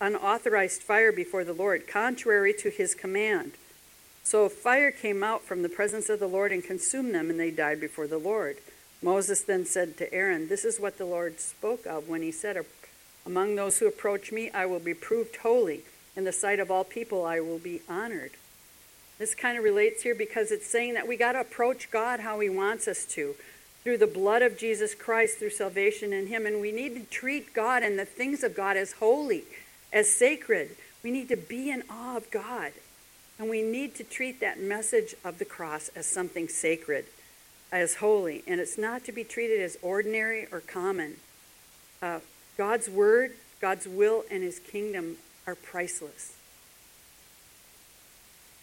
unauthorized 0.00 0.82
fire 0.82 1.12
before 1.12 1.44
the 1.44 1.54
Lord, 1.54 1.86
contrary 1.86 2.52
to 2.58 2.68
his 2.68 2.94
command. 2.94 3.52
So 4.22 4.48
fire 4.48 4.90
came 4.90 5.22
out 5.22 5.42
from 5.42 5.62
the 5.62 5.68
presence 5.68 6.08
of 6.08 6.20
the 6.20 6.26
Lord 6.26 6.52
and 6.52 6.62
consumed 6.62 7.14
them, 7.14 7.30
and 7.30 7.40
they 7.40 7.50
died 7.50 7.80
before 7.80 8.06
the 8.06 8.18
Lord. 8.18 8.56
Moses 9.02 9.42
then 9.42 9.64
said 9.64 9.96
to 9.98 10.12
Aaron, 10.12 10.48
This 10.48 10.64
is 10.64 10.80
what 10.80 10.98
the 10.98 11.04
Lord 11.04 11.40
spoke 11.40 11.86
of 11.86 12.08
when 12.08 12.22
he 12.22 12.32
said, 12.32 12.64
Among 13.26 13.54
those 13.54 13.78
who 13.78 13.86
approach 13.86 14.32
me, 14.32 14.50
I 14.50 14.66
will 14.66 14.80
be 14.80 14.94
proved 14.94 15.36
holy. 15.36 15.82
In 16.16 16.24
the 16.24 16.32
sight 16.32 16.60
of 16.60 16.70
all 16.70 16.84
people, 16.84 17.24
I 17.24 17.40
will 17.40 17.58
be 17.58 17.80
honored. 17.88 18.32
This 19.18 19.34
kind 19.34 19.56
of 19.56 19.64
relates 19.64 20.02
here 20.02 20.14
because 20.14 20.50
it's 20.50 20.66
saying 20.66 20.94
that 20.94 21.08
we 21.08 21.16
got 21.16 21.32
to 21.32 21.40
approach 21.40 21.90
God 21.90 22.20
how 22.20 22.40
he 22.40 22.48
wants 22.48 22.88
us 22.88 23.04
to 23.06 23.34
through 23.84 23.98
the 23.98 24.06
blood 24.06 24.42
of 24.42 24.58
Jesus 24.58 24.94
Christ, 24.94 25.38
through 25.38 25.50
salvation 25.50 26.12
in 26.12 26.26
him. 26.26 26.46
And 26.46 26.60
we 26.60 26.72
need 26.72 26.94
to 26.94 27.04
treat 27.04 27.54
God 27.54 27.82
and 27.82 27.98
the 27.98 28.06
things 28.06 28.42
of 28.42 28.56
God 28.56 28.76
as 28.76 28.92
holy, 28.92 29.44
as 29.92 30.10
sacred. 30.10 30.76
We 31.02 31.10
need 31.10 31.28
to 31.28 31.36
be 31.36 31.70
in 31.70 31.84
awe 31.88 32.16
of 32.16 32.30
God. 32.30 32.72
And 33.38 33.50
we 33.50 33.62
need 33.62 33.94
to 33.96 34.04
treat 34.04 34.40
that 34.40 34.58
message 34.60 35.14
of 35.24 35.38
the 35.38 35.44
cross 35.44 35.88
as 35.94 36.06
something 36.06 36.48
sacred, 36.48 37.04
as 37.70 37.96
holy. 37.96 38.42
And 38.46 38.60
it's 38.60 38.78
not 38.78 39.04
to 39.04 39.12
be 39.12 39.22
treated 39.22 39.60
as 39.60 39.76
ordinary 39.82 40.46
or 40.50 40.60
common. 40.60 41.16
Uh, 42.00 42.20
God's 42.56 42.88
word, 42.88 43.32
God's 43.60 43.86
will, 43.86 44.24
and 44.30 44.42
his 44.42 44.60
kingdom 44.60 45.16
are 45.46 45.56
priceless. 45.56 46.36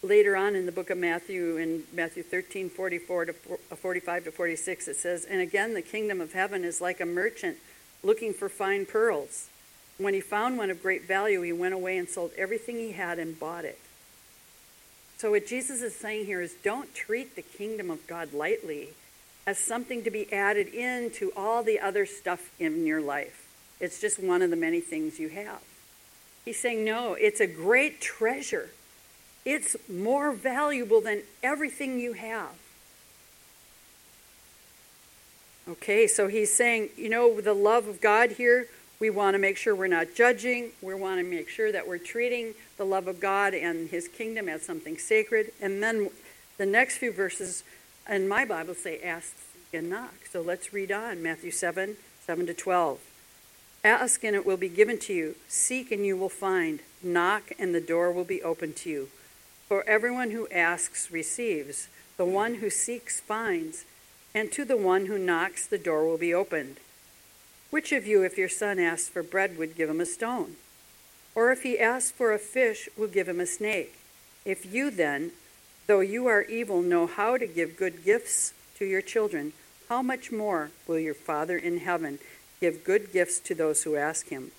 Later 0.02 0.36
on 0.36 0.56
in 0.56 0.66
the 0.66 0.72
book 0.72 0.90
of 0.90 0.98
Matthew, 0.98 1.58
in 1.58 1.84
Matthew 1.92 2.24
13, 2.24 2.68
44 2.68 3.26
to 3.26 3.34
uh, 3.70 3.76
45 3.76 4.24
to 4.24 4.32
46, 4.32 4.88
it 4.88 4.96
says, 4.96 5.24
And 5.24 5.40
again, 5.40 5.74
the 5.74 5.82
kingdom 5.82 6.20
of 6.20 6.32
heaven 6.32 6.64
is 6.64 6.80
like 6.80 7.00
a 7.00 7.06
merchant 7.06 7.58
looking 8.02 8.34
for 8.34 8.48
fine 8.48 8.84
pearls. 8.84 9.48
When 9.98 10.12
he 10.12 10.20
found 10.20 10.58
one 10.58 10.70
of 10.70 10.82
great 10.82 11.06
value, 11.06 11.42
he 11.42 11.52
went 11.52 11.74
away 11.74 11.96
and 11.98 12.08
sold 12.08 12.32
everything 12.36 12.76
he 12.78 12.92
had 12.92 13.20
and 13.20 13.38
bought 13.38 13.64
it. 13.64 13.78
So, 15.18 15.30
what 15.30 15.46
Jesus 15.46 15.82
is 15.82 15.94
saying 15.94 16.26
here 16.26 16.40
is 16.40 16.54
don't 16.64 16.92
treat 16.92 17.36
the 17.36 17.42
kingdom 17.42 17.88
of 17.88 18.04
God 18.08 18.32
lightly 18.32 18.88
as 19.46 19.56
something 19.56 20.02
to 20.02 20.10
be 20.10 20.32
added 20.32 20.66
into 20.68 21.30
all 21.36 21.62
the 21.62 21.78
other 21.78 22.06
stuff 22.06 22.50
in 22.58 22.86
your 22.86 23.00
life. 23.00 23.48
It's 23.78 24.00
just 24.00 24.18
one 24.18 24.42
of 24.42 24.50
the 24.50 24.56
many 24.56 24.80
things 24.80 25.20
you 25.20 25.28
have. 25.28 25.62
He's 26.44 26.58
saying, 26.58 26.84
no, 26.84 27.14
it's 27.14 27.40
a 27.40 27.46
great 27.46 28.00
treasure. 28.00 28.70
It's 29.44 29.76
more 29.88 30.32
valuable 30.32 31.00
than 31.00 31.22
everything 31.42 31.98
you 31.98 32.12
have. 32.12 32.54
Okay, 35.68 36.06
so 36.06 36.28
he's 36.28 36.52
saying, 36.52 36.90
you 36.96 37.08
know, 37.08 37.40
the 37.40 37.54
love 37.54 37.86
of 37.86 38.00
God 38.00 38.32
here, 38.32 38.66
we 38.98 39.10
want 39.10 39.34
to 39.34 39.38
make 39.38 39.56
sure 39.56 39.74
we're 39.74 39.86
not 39.88 40.14
judging. 40.14 40.70
We 40.80 40.94
want 40.94 41.20
to 41.20 41.24
make 41.24 41.48
sure 41.48 41.72
that 41.72 41.88
we're 41.88 41.98
treating 41.98 42.54
the 42.76 42.84
love 42.84 43.08
of 43.08 43.20
God 43.20 43.54
and 43.54 43.88
his 43.88 44.08
kingdom 44.08 44.48
as 44.48 44.62
something 44.62 44.96
sacred. 44.98 45.52
And 45.60 45.82
then 45.82 46.10
the 46.58 46.66
next 46.66 46.98
few 46.98 47.12
verses 47.12 47.64
in 48.08 48.28
my 48.28 48.44
Bible 48.44 48.74
say, 48.74 49.00
ask 49.00 49.34
and 49.72 49.90
knock. 49.90 50.14
So 50.30 50.40
let's 50.40 50.72
read 50.72 50.92
on 50.92 51.22
Matthew 51.22 51.50
7 51.50 51.96
7 52.24 52.46
to 52.46 52.54
12. 52.54 53.00
Ask 53.82 54.22
and 54.22 54.36
it 54.36 54.46
will 54.46 54.56
be 54.56 54.68
given 54.68 54.98
to 55.00 55.12
you. 55.12 55.34
Seek 55.48 55.90
and 55.90 56.06
you 56.06 56.16
will 56.16 56.28
find. 56.28 56.80
Knock 57.02 57.50
and 57.58 57.74
the 57.74 57.80
door 57.80 58.12
will 58.12 58.24
be 58.24 58.42
opened 58.42 58.76
to 58.76 58.90
you. 58.90 59.08
For 59.72 59.88
everyone 59.88 60.32
who 60.32 60.48
asks 60.50 61.10
receives. 61.10 61.88
The 62.18 62.26
one 62.26 62.56
who 62.56 62.68
seeks 62.68 63.20
finds. 63.20 63.86
And 64.34 64.52
to 64.52 64.66
the 64.66 64.76
one 64.76 65.06
who 65.06 65.16
knocks, 65.16 65.66
the 65.66 65.78
door 65.78 66.04
will 66.04 66.18
be 66.18 66.34
opened. 66.34 66.76
Which 67.70 67.90
of 67.90 68.06
you, 68.06 68.22
if 68.22 68.36
your 68.36 68.50
son 68.50 68.78
asks 68.78 69.08
for 69.08 69.22
bread, 69.22 69.56
would 69.56 69.74
give 69.74 69.88
him 69.88 69.98
a 69.98 70.04
stone? 70.04 70.56
Or 71.34 71.50
if 71.52 71.62
he 71.62 71.78
asks 71.78 72.10
for 72.10 72.34
a 72.34 72.38
fish, 72.38 72.90
will 72.98 73.08
give 73.08 73.26
him 73.26 73.40
a 73.40 73.46
snake? 73.46 73.94
If 74.44 74.70
you 74.70 74.90
then, 74.90 75.32
though 75.86 76.00
you 76.00 76.26
are 76.26 76.42
evil, 76.42 76.82
know 76.82 77.06
how 77.06 77.38
to 77.38 77.46
give 77.46 77.78
good 77.78 78.04
gifts 78.04 78.52
to 78.76 78.84
your 78.84 79.00
children, 79.00 79.54
how 79.88 80.02
much 80.02 80.30
more 80.30 80.70
will 80.86 80.98
your 80.98 81.14
Father 81.14 81.56
in 81.56 81.78
heaven 81.78 82.18
give 82.60 82.84
good 82.84 83.10
gifts 83.10 83.40
to 83.40 83.54
those 83.54 83.84
who 83.84 83.96
ask 83.96 84.28
him? 84.28 84.50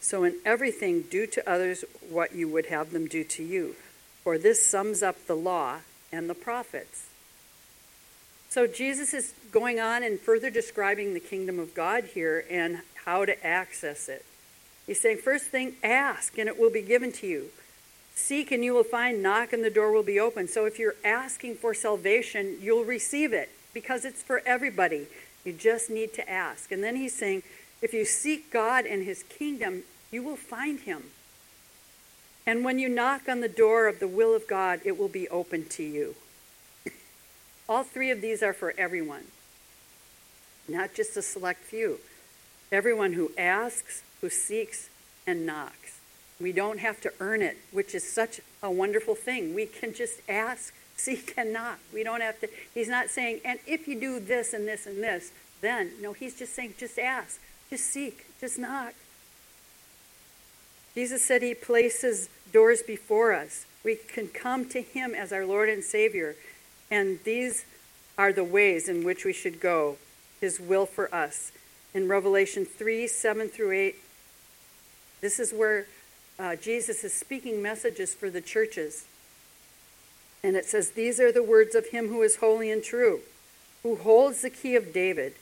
So 0.00 0.24
in 0.24 0.36
everything, 0.42 1.02
do 1.02 1.26
to 1.26 1.46
others 1.46 1.84
what 2.08 2.34
you 2.34 2.48
would 2.48 2.68
have 2.68 2.92
them 2.92 3.06
do 3.06 3.24
to 3.24 3.42
you. 3.42 3.76
For 4.24 4.38
this 4.38 4.64
sums 4.64 5.02
up 5.02 5.26
the 5.26 5.36
law 5.36 5.78
and 6.10 6.28
the 6.28 6.34
prophets. 6.34 7.06
So 8.48 8.66
Jesus 8.66 9.12
is 9.12 9.34
going 9.52 9.80
on 9.80 10.02
and 10.02 10.18
further 10.18 10.48
describing 10.48 11.12
the 11.12 11.20
kingdom 11.20 11.58
of 11.58 11.74
God 11.74 12.04
here 12.04 12.44
and 12.50 12.80
how 13.04 13.24
to 13.24 13.46
access 13.46 14.08
it. 14.08 14.24
He's 14.86 15.00
saying, 15.00 15.18
first 15.18 15.46
thing, 15.46 15.74
ask 15.82 16.38
and 16.38 16.48
it 16.48 16.58
will 16.58 16.70
be 16.70 16.82
given 16.82 17.12
to 17.12 17.26
you. 17.26 17.50
Seek 18.14 18.52
and 18.52 18.64
you 18.64 18.72
will 18.72 18.84
find, 18.84 19.22
knock 19.22 19.52
and 19.52 19.64
the 19.64 19.70
door 19.70 19.92
will 19.92 20.04
be 20.04 20.20
open. 20.20 20.46
So 20.46 20.66
if 20.66 20.78
you're 20.78 20.94
asking 21.04 21.56
for 21.56 21.74
salvation, 21.74 22.58
you'll 22.60 22.84
receive 22.84 23.32
it 23.32 23.50
because 23.72 24.04
it's 24.04 24.22
for 24.22 24.40
everybody. 24.46 25.06
You 25.44 25.52
just 25.52 25.90
need 25.90 26.14
to 26.14 26.30
ask. 26.30 26.70
And 26.70 26.82
then 26.82 26.96
he's 26.96 27.14
saying, 27.14 27.42
if 27.82 27.92
you 27.92 28.04
seek 28.04 28.52
God 28.52 28.86
and 28.86 29.02
his 29.02 29.24
kingdom, 29.24 29.82
you 30.10 30.22
will 30.22 30.36
find 30.36 30.80
him. 30.80 31.02
And 32.46 32.64
when 32.64 32.78
you 32.78 32.88
knock 32.88 33.28
on 33.28 33.40
the 33.40 33.48
door 33.48 33.86
of 33.88 34.00
the 34.00 34.08
will 34.08 34.34
of 34.34 34.46
God, 34.46 34.80
it 34.84 34.98
will 34.98 35.08
be 35.08 35.28
open 35.28 35.64
to 35.70 35.82
you. 35.82 36.14
All 37.68 37.82
three 37.82 38.10
of 38.10 38.20
these 38.20 38.42
are 38.42 38.52
for 38.52 38.74
everyone, 38.76 39.24
not 40.68 40.92
just 40.92 41.16
a 41.16 41.22
select 41.22 41.64
few. 41.64 41.98
Everyone 42.70 43.14
who 43.14 43.32
asks, 43.38 44.02
who 44.20 44.28
seeks, 44.28 44.90
and 45.26 45.46
knocks. 45.46 46.00
We 46.40 46.52
don't 46.52 46.80
have 46.80 47.00
to 47.02 47.12
earn 47.20 47.40
it, 47.40 47.56
which 47.70 47.94
is 47.94 48.10
such 48.10 48.40
a 48.62 48.70
wonderful 48.70 49.14
thing. 49.14 49.54
We 49.54 49.64
can 49.66 49.94
just 49.94 50.20
ask, 50.28 50.74
seek, 50.96 51.32
and 51.38 51.52
knock. 51.52 51.78
We 51.92 52.04
don't 52.04 52.20
have 52.20 52.38
to, 52.40 52.48
he's 52.74 52.88
not 52.88 53.08
saying, 53.08 53.40
and 53.44 53.58
if 53.66 53.88
you 53.88 53.98
do 53.98 54.20
this 54.20 54.52
and 54.52 54.68
this 54.68 54.86
and 54.86 55.02
this, 55.02 55.32
then. 55.62 55.92
No, 56.02 56.12
he's 56.12 56.38
just 56.38 56.54
saying, 56.54 56.74
just 56.78 56.98
ask, 56.98 57.40
just 57.70 57.86
seek, 57.86 58.26
just 58.40 58.58
knock. 58.58 58.92
Jesus 60.94 61.24
said 61.24 61.42
he 61.42 61.54
places 61.54 62.28
doors 62.52 62.82
before 62.82 63.32
us. 63.32 63.66
We 63.84 63.96
can 63.96 64.28
come 64.28 64.68
to 64.70 64.80
him 64.80 65.14
as 65.14 65.32
our 65.32 65.44
Lord 65.44 65.68
and 65.68 65.82
Savior. 65.82 66.36
And 66.90 67.18
these 67.24 67.64
are 68.16 68.32
the 68.32 68.44
ways 68.44 68.88
in 68.88 69.04
which 69.04 69.24
we 69.24 69.32
should 69.32 69.60
go, 69.60 69.96
his 70.40 70.60
will 70.60 70.86
for 70.86 71.12
us. 71.14 71.52
In 71.92 72.08
Revelation 72.08 72.64
3 72.64 73.06
7 73.06 73.48
through 73.48 73.72
8, 73.72 73.96
this 75.20 75.40
is 75.40 75.52
where 75.52 75.86
uh, 76.38 76.56
Jesus 76.56 77.04
is 77.04 77.12
speaking 77.12 77.62
messages 77.62 78.14
for 78.14 78.30
the 78.30 78.40
churches. 78.40 79.06
And 80.42 80.56
it 80.56 80.66
says, 80.66 80.90
These 80.90 81.20
are 81.20 81.32
the 81.32 81.42
words 81.42 81.74
of 81.74 81.88
him 81.88 82.08
who 82.08 82.22
is 82.22 82.36
holy 82.36 82.70
and 82.70 82.82
true, 82.82 83.20
who 83.82 83.96
holds 83.96 84.42
the 84.42 84.50
key 84.50 84.76
of 84.76 84.92
David. 84.92 85.34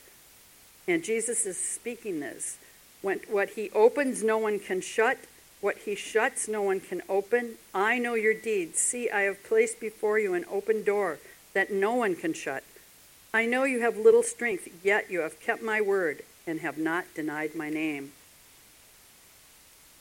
And 0.87 1.03
Jesus 1.03 1.47
is 1.47 1.59
speaking 1.59 2.21
this. 2.21 2.59
When, 3.03 3.21
what 3.29 3.51
he 3.51 3.71
opens, 3.71 4.23
no 4.23 4.39
one 4.39 4.59
can 4.59 4.81
shut. 4.81 5.19
What 5.63 5.79
he 5.79 5.95
shuts, 5.95 6.49
no 6.49 6.61
one 6.61 6.81
can 6.81 7.03
open. 7.09 7.55
I 7.73 7.99
know 7.99 8.15
your 8.15 8.35
deeds. 8.35 8.81
See, 8.81 9.09
I 9.09 9.23
have 9.23 9.45
placed 9.45 9.79
before 9.79 10.19
you 10.19 10.35
an 10.35 10.45
open 10.51 10.83
door 10.83 11.21
that 11.55 11.73
no 11.73 11.95
one 11.95 12.17
can 12.17 12.35
shut. 12.35 12.65
I 13.33 13.47
know 13.47 13.63
you 13.63 13.81
have 13.81 13.97
little 13.97 14.25
strength, 14.25 14.69
yet 14.85 15.09
you 15.09 15.21
have 15.21 15.41
kept 15.41 15.63
my 15.63 15.81
word 15.81 16.23
and 16.49 16.61
have 16.61 16.79
not 16.79 17.15
denied 17.15 17.55
my 17.55 17.71
name. 17.71 18.11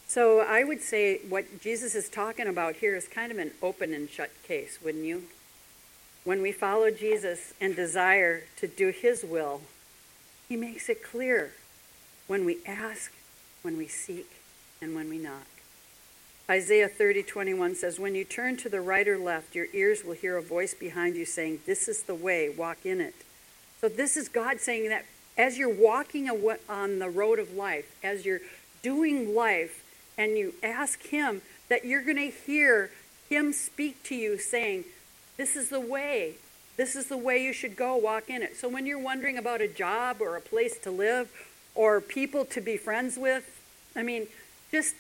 So 0.08 0.40
I 0.40 0.64
would 0.64 0.82
say 0.82 1.20
what 1.30 1.62
Jesus 1.62 1.94
is 1.94 2.10
talking 2.10 2.48
about 2.48 2.78
here 2.78 2.96
is 2.96 3.08
kind 3.08 3.32
of 3.32 3.38
an 3.38 3.52
open 3.62 3.94
and 3.94 4.10
shut 4.10 4.32
case, 4.44 4.80
wouldn't 4.84 5.06
you? 5.06 5.26
When 6.24 6.42
we 6.42 6.52
follow 6.52 6.90
Jesus 6.90 7.54
and 7.62 7.76
desire 7.76 8.46
to 8.58 8.68
do 8.68 8.90
his 8.90 9.24
will, 9.24 9.62
he 10.50 10.58
makes 10.58 10.90
it 10.90 11.04
clear 11.04 11.54
when 12.26 12.46
we 12.46 12.58
ask, 12.66 13.14
when 13.62 13.78
we 13.78 13.88
seek, 13.88 14.41
and 14.82 14.96
when 14.96 15.10
we 15.10 15.20
knock. 15.20 15.46
Isaiah 16.50 16.88
30, 16.88 17.24
21 17.24 17.76
says, 17.76 18.00
When 18.00 18.16
you 18.16 18.24
turn 18.24 18.58
to 18.58 18.70
the 18.70 18.82
right 18.82 19.08
or 19.08 19.18
left, 19.18 19.54
your 19.54 19.68
ears 19.74 20.04
will 20.04 20.14
hear 20.14 20.38
a 20.38 20.42
voice 20.42 20.74
behind 20.74 21.16
you 21.16 21.24
saying, 21.24 21.60
This 21.66 21.88
is 21.88 22.04
the 22.04 22.16
way, 22.16 22.50
walk 22.50 22.80
in 22.84 23.00
it. 23.00 23.14
So, 23.80 23.88
this 23.88 24.18
is 24.18 24.28
God 24.28 24.60
saying 24.60 24.90
that 24.90 25.06
as 25.38 25.58
you're 25.58 25.74
walking 25.74 26.30
on 26.68 27.00
the 27.00 27.10
road 27.10 27.40
of 27.40 27.54
life, 27.54 27.96
as 28.04 28.26
you're 28.26 28.42
doing 28.82 29.36
life, 29.36 29.84
and 30.18 30.38
you 30.38 30.56
ask 30.64 31.04
Him, 31.04 31.42
that 31.70 31.86
you're 31.86 32.04
going 32.04 32.18
to 32.18 32.32
hear 32.32 32.90
Him 33.30 33.54
speak 33.54 34.04
to 34.04 34.16
you 34.16 34.40
saying, 34.40 34.86
This 35.38 35.56
is 35.56 35.70
the 35.70 35.80
way. 35.80 36.34
This 36.76 36.96
is 36.96 37.08
the 37.08 37.18
way 37.18 37.44
you 37.44 37.54
should 37.54 37.76
go, 37.76 37.96
walk 37.96 38.30
in 38.30 38.42
it. 38.42 38.58
So, 38.58 38.68
when 38.68 38.88
you're 38.88 39.00
wondering 39.00 39.38
about 39.38 39.62
a 39.62 39.68
job 39.68 40.18
or 40.20 40.36
a 40.36 40.42
place 40.42 40.80
to 40.80 40.90
live 40.90 41.32
or 41.76 42.02
people 42.02 42.46
to 42.46 42.60
be 42.60 42.78
friends 42.78 43.16
with, 43.16 43.60
I 43.96 44.04
mean, 44.04 44.28
just 44.72 44.96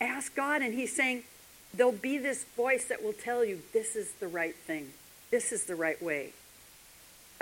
ask 0.00 0.34
God, 0.34 0.62
and 0.62 0.74
He's 0.74 0.94
saying, 0.94 1.24
There'll 1.72 1.92
be 1.92 2.18
this 2.18 2.44
voice 2.56 2.86
that 2.86 3.02
will 3.02 3.12
tell 3.12 3.44
you 3.44 3.60
this 3.72 3.94
is 3.94 4.12
the 4.14 4.26
right 4.26 4.56
thing, 4.56 4.90
this 5.30 5.52
is 5.52 5.64
the 5.64 5.76
right 5.76 6.00
way. 6.02 6.32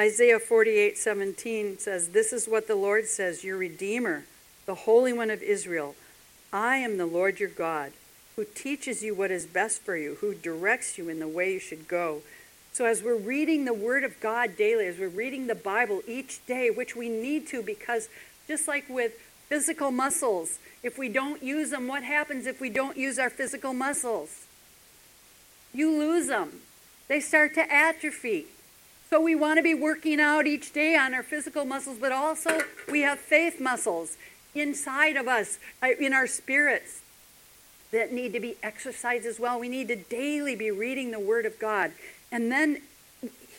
Isaiah 0.00 0.38
48 0.38 0.96
17 0.96 1.78
says, 1.78 2.10
This 2.10 2.32
is 2.32 2.46
what 2.46 2.68
the 2.68 2.76
Lord 2.76 3.06
says, 3.06 3.42
your 3.42 3.56
Redeemer, 3.56 4.25
the 4.66 4.75
Holy 4.75 5.12
One 5.12 5.30
of 5.30 5.42
Israel. 5.42 5.94
I 6.52 6.76
am 6.76 6.96
the 6.96 7.06
Lord 7.06 7.40
your 7.40 7.48
God, 7.48 7.92
who 8.37 8.44
teaches 8.44 9.02
you 9.02 9.14
what 9.14 9.30
is 9.30 9.44
best 9.44 9.82
for 9.82 9.96
you, 9.96 10.16
who 10.20 10.34
directs 10.34 10.96
you 10.96 11.08
in 11.08 11.18
the 11.18 11.28
way 11.28 11.52
you 11.52 11.58
should 11.58 11.88
go. 11.88 12.22
So, 12.72 12.84
as 12.84 13.02
we're 13.02 13.16
reading 13.16 13.64
the 13.64 13.75
Word 13.75 14.04
of 14.04 14.20
God 14.20 14.56
daily, 14.56 14.87
as 14.87 14.98
we're 14.98 15.08
reading 15.08 15.46
the 15.46 15.54
Bible 15.54 16.02
each 16.06 16.46
day, 16.46 16.70
which 16.70 16.94
we 16.94 17.08
need 17.08 17.48
to, 17.48 17.62
because 17.62 18.08
just 18.46 18.68
like 18.68 18.88
with 18.88 19.12
physical 19.49 19.90
muscles, 19.90 20.59
if 20.83 20.99
we 20.99 21.09
don't 21.09 21.43
use 21.43 21.71
them, 21.71 21.88
what 21.88 22.02
happens 22.02 22.47
if 22.47 22.61
we 22.61 22.71
don't 22.71 22.97
use 22.97 23.19
our 23.19 23.31
physical 23.31 23.73
muscles? 23.73 24.47
You 25.73 25.90
lose 25.90 26.28
them. 26.28 26.61
They 27.09 27.21
start 27.21 27.55
to 27.55 27.73
atrophy. 27.73 28.47
So 29.11 29.21
we 29.21 29.35
want 29.35 29.57
to 29.57 29.62
be 29.62 29.75
working 29.75 30.21
out 30.21 30.47
each 30.47 30.73
day 30.73 30.95
on 30.95 31.14
our 31.14 31.23
physical 31.23 31.64
muscles, 31.64 31.97
but 31.99 32.12
also 32.12 32.61
we 32.90 33.00
have 33.00 33.19
faith 33.19 33.61
muscles 33.61 34.19
inside 34.55 35.17
of 35.17 35.26
us, 35.26 35.59
uh, 35.83 35.88
in 35.99 36.12
our 36.12 36.26
spirits, 36.26 37.00
that 37.90 38.12
need 38.12 38.35
to 38.35 38.40
be 38.40 38.57
exercised 38.62 39.25
as 39.25 39.40
well. 39.40 39.59
We 39.59 39.69
need 39.69 39.88
to 39.88 39.97
daily 39.97 40.55
be 40.57 40.71
reading 40.71 41.11
the 41.11 41.21
Word 41.21 41.47
of 41.47 41.59
God. 41.59 41.93
And 42.31 42.52
then 42.52 42.83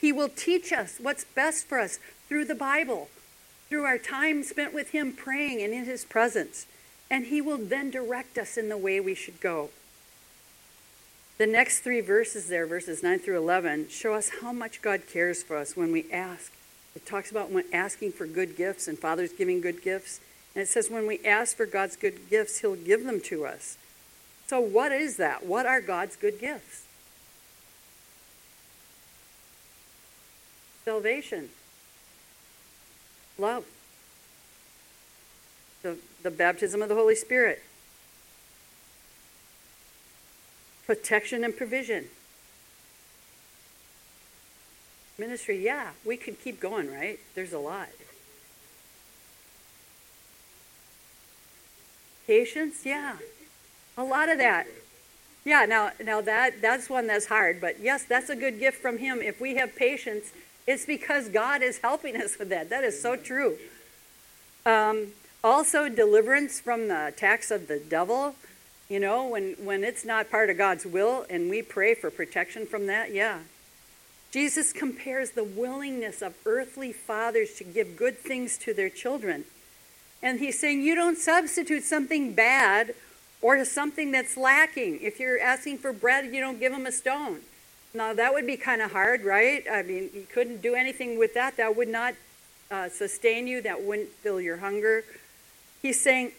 He 0.00 0.12
will 0.12 0.28
teach 0.28 0.72
us 0.72 0.98
what's 1.00 1.24
best 1.24 1.66
for 1.66 1.80
us 1.80 1.98
through 2.28 2.44
the 2.44 2.54
Bible, 2.54 3.08
through 3.70 3.84
our 3.84 3.96
time 3.96 4.42
spent 4.42 4.74
with 4.74 4.90
Him 4.90 5.14
praying 5.14 5.62
and 5.62 5.72
in 5.72 5.86
His 5.86 6.04
presence 6.04 6.66
and 7.10 7.26
He 7.26 7.40
will 7.40 7.58
then 7.58 7.90
direct 7.90 8.38
us 8.38 8.56
in 8.56 8.68
the 8.68 8.78
way 8.78 9.00
we 9.00 9.14
should 9.14 9.40
go. 9.40 9.70
The 11.38 11.46
next 11.46 11.80
three 11.80 12.00
verses 12.00 12.48
there, 12.48 12.66
verses 12.66 13.02
9 13.02 13.18
through 13.18 13.38
11, 13.38 13.88
show 13.88 14.14
us 14.14 14.30
how 14.42 14.52
much 14.52 14.82
God 14.82 15.02
cares 15.10 15.42
for 15.42 15.56
us 15.56 15.76
when 15.76 15.90
we 15.90 16.10
ask. 16.12 16.52
It 16.94 17.06
talks 17.06 17.30
about 17.30 17.50
when 17.50 17.64
asking 17.72 18.12
for 18.12 18.26
good 18.26 18.56
gifts 18.56 18.86
and 18.86 18.98
Father's 18.98 19.32
giving 19.32 19.60
good 19.60 19.82
gifts. 19.82 20.20
And 20.54 20.62
it 20.62 20.68
says 20.68 20.90
when 20.90 21.06
we 21.06 21.24
ask 21.24 21.56
for 21.56 21.66
God's 21.66 21.96
good 21.96 22.28
gifts, 22.28 22.60
He'll 22.60 22.76
give 22.76 23.04
them 23.04 23.20
to 23.22 23.46
us. 23.46 23.78
So, 24.46 24.60
what 24.60 24.92
is 24.92 25.16
that? 25.16 25.46
What 25.46 25.64
are 25.64 25.80
God's 25.80 26.16
good 26.16 26.40
gifts? 26.40 26.84
Salvation, 30.84 31.50
love. 33.40 33.64
The, 35.82 35.96
the 36.22 36.30
baptism 36.30 36.82
of 36.82 36.88
the 36.88 36.94
Holy 36.94 37.14
Spirit. 37.14 37.62
Protection 40.86 41.42
and 41.44 41.56
provision. 41.56 42.06
Ministry, 45.18 45.62
yeah, 45.62 45.90
we 46.04 46.16
could 46.16 46.40
keep 46.42 46.60
going, 46.60 46.92
right? 46.92 47.18
There's 47.34 47.52
a 47.52 47.58
lot. 47.58 47.88
Patience, 52.26 52.86
yeah. 52.86 53.16
A 53.98 54.04
lot 54.04 54.28
of 54.28 54.38
that. 54.38 54.66
Yeah, 55.44 55.64
now 55.66 55.90
now 56.02 56.20
that 56.20 56.60
that's 56.60 56.88
one 56.88 57.06
that's 57.06 57.26
hard, 57.26 57.60
but 57.60 57.80
yes, 57.80 58.04
that's 58.04 58.28
a 58.28 58.36
good 58.36 58.58
gift 58.58 58.80
from 58.80 58.98
him. 58.98 59.20
If 59.20 59.40
we 59.40 59.56
have 59.56 59.74
patience 59.74 60.32
it's 60.70 60.86
because 60.86 61.28
God 61.28 61.62
is 61.62 61.78
helping 61.78 62.16
us 62.16 62.38
with 62.38 62.48
that. 62.50 62.70
That 62.70 62.84
is 62.84 63.02
so 63.02 63.16
true. 63.16 63.58
Um, 64.64 65.08
also, 65.42 65.88
deliverance 65.88 66.60
from 66.60 66.86
the 66.86 67.08
attacks 67.08 67.50
of 67.50 67.66
the 67.66 67.78
devil. 67.80 68.36
You 68.88 69.00
know, 69.00 69.26
when 69.26 69.54
when 69.54 69.82
it's 69.82 70.04
not 70.04 70.30
part 70.30 70.48
of 70.48 70.56
God's 70.58 70.86
will, 70.86 71.26
and 71.28 71.50
we 71.50 71.62
pray 71.62 71.94
for 71.94 72.10
protection 72.10 72.66
from 72.66 72.86
that. 72.86 73.12
Yeah. 73.12 73.40
Jesus 74.30 74.72
compares 74.72 75.32
the 75.32 75.42
willingness 75.42 76.22
of 76.22 76.34
earthly 76.46 76.92
fathers 76.92 77.54
to 77.54 77.64
give 77.64 77.96
good 77.96 78.16
things 78.16 78.56
to 78.58 78.72
their 78.72 78.88
children. 78.88 79.44
And 80.22 80.38
he's 80.38 80.60
saying 80.60 80.82
you 80.82 80.94
don't 80.94 81.18
substitute 81.18 81.82
something 81.82 82.32
bad 82.34 82.94
or 83.42 83.64
something 83.64 84.12
that's 84.12 84.36
lacking. 84.36 85.00
If 85.00 85.18
you're 85.18 85.40
asking 85.40 85.78
for 85.78 85.92
bread, 85.92 86.32
you 86.32 86.40
don't 86.40 86.60
give 86.60 86.70
them 86.70 86.86
a 86.86 86.92
stone. 86.92 87.40
Now, 87.92 88.14
that 88.14 88.32
would 88.32 88.46
be 88.46 88.56
kind 88.56 88.80
of 88.80 88.92
hard, 88.92 89.24
right? 89.24 89.64
I 89.70 89.82
mean, 89.82 90.10
you 90.14 90.26
couldn't 90.32 90.62
do 90.62 90.74
anything 90.74 91.18
with 91.18 91.34
that. 91.34 91.56
That 91.56 91.76
would 91.76 91.88
not 91.88 92.14
uh, 92.70 92.88
sustain 92.88 93.46
you, 93.46 93.60
that 93.62 93.82
wouldn't 93.82 94.10
fill 94.10 94.40
your 94.40 94.58
hunger. 94.58 95.04
He's 95.82 96.00
saying, 96.00 96.32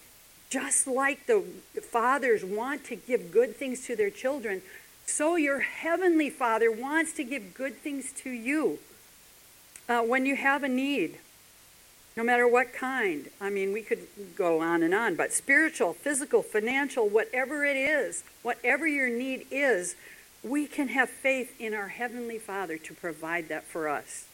just 0.50 0.88
like 0.88 1.28
the 1.28 1.42
fathers 1.82 2.44
want 2.44 2.86
to 2.86 2.96
give 2.96 3.32
good 3.32 3.56
things 3.56 3.86
to 3.88 3.96
their 3.96 4.10
children, 4.10 4.62
so 5.06 5.36
your 5.36 5.60
heavenly 5.60 6.30
Father 6.30 6.72
wants 6.72 7.14
to 7.14 7.24
give 7.24 7.54
good 7.54 7.76
things 7.78 8.12
to 8.14 8.30
you 8.30 8.80
uh, 9.90 10.02
when 10.02 10.26
you 10.26 10.36
have 10.36 10.64
a 10.64 10.70
need 10.70 11.18
no 12.16 12.24
matter 12.24 12.48
what 12.48 12.74
kind. 12.74 13.30
I 13.40 13.50
mean, 13.50 13.72
we 13.72 13.82
could 13.82 14.08
go 14.36 14.62
on 14.62 14.84
and 14.84 14.94
on, 14.94 15.16
but 15.16 15.32
spiritual, 15.34 15.94
physical, 15.94 16.42
financial, 16.42 17.08
whatever 17.08 17.64
it 17.64 17.78
is, 17.78 18.24
whatever 18.42 18.88
your 18.88 19.10
need 19.10 19.46
is, 19.50 19.96
we 20.44 20.66
can 20.66 20.88
have 20.90 21.10
faith 21.10 21.60
in 21.60 21.74
our 21.74 21.88
Heavenly 21.88 22.40
Father 22.40 22.78
to 22.78 22.94
provide 22.94 23.50
that 23.50 23.66
for 23.66 23.88
us. 23.88 24.26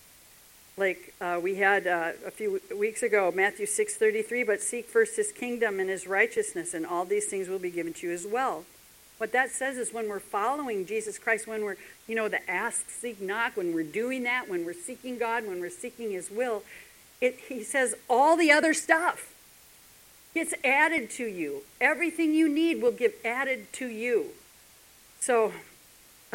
Like 0.78 1.14
uh, 1.20 1.40
we 1.42 1.56
had 1.56 1.88
uh, 1.88 2.12
a 2.26 2.32
few 2.32 2.62
weeks 2.78 3.02
ago, 3.02 3.32
Matthew 3.36 3.66
6:33, 3.66 4.46
but 4.46 4.62
seek 4.62 4.88
first 4.88 5.16
His 5.16 5.32
kingdom 5.32 5.80
and 5.80 5.90
His 5.90 6.08
righteousness, 6.08 6.74
and 6.74 6.86
all 6.86 7.04
these 7.04 7.26
things 7.26 7.48
will 7.50 7.60
be 7.60 7.72
given 7.72 7.94
to 7.94 8.08
you 8.08 8.14
as 8.14 8.28
well. 8.28 8.64
What 9.18 9.32
that 9.32 9.50
says 9.50 9.78
is 9.78 9.92
when 9.92 10.08
we're 10.08 10.20
following 10.20 10.86
Jesus 10.86 11.18
Christ, 11.18 11.48
when 11.48 11.64
we're, 11.64 11.78
you 12.08 12.14
know, 12.14 12.30
the 12.30 12.48
ask, 12.50 12.92
seek, 12.92 13.20
knock, 13.20 13.58
when 13.58 13.74
we're 13.74 13.84
doing 13.84 14.24
that, 14.24 14.48
when 14.48 14.64
we're 14.64 14.74
seeking 14.74 15.18
God, 15.18 15.48
when 15.48 15.60
we're 15.60 15.72
seeking 15.72 16.12
His 16.12 16.30
will, 16.30 16.62
it, 17.20 17.40
he 17.48 17.64
says 17.64 17.96
all 18.10 18.38
the 18.38 18.52
other 18.52 18.74
stuff 18.74 19.34
gets 20.34 20.54
added 20.64 21.10
to 21.10 21.26
you. 21.26 21.64
Everything 21.82 22.34
you 22.34 22.48
need 22.48 22.82
will 22.82 22.92
get 22.92 23.20
added 23.26 23.74
to 23.74 23.88
you. 23.88 24.28
So 25.20 25.52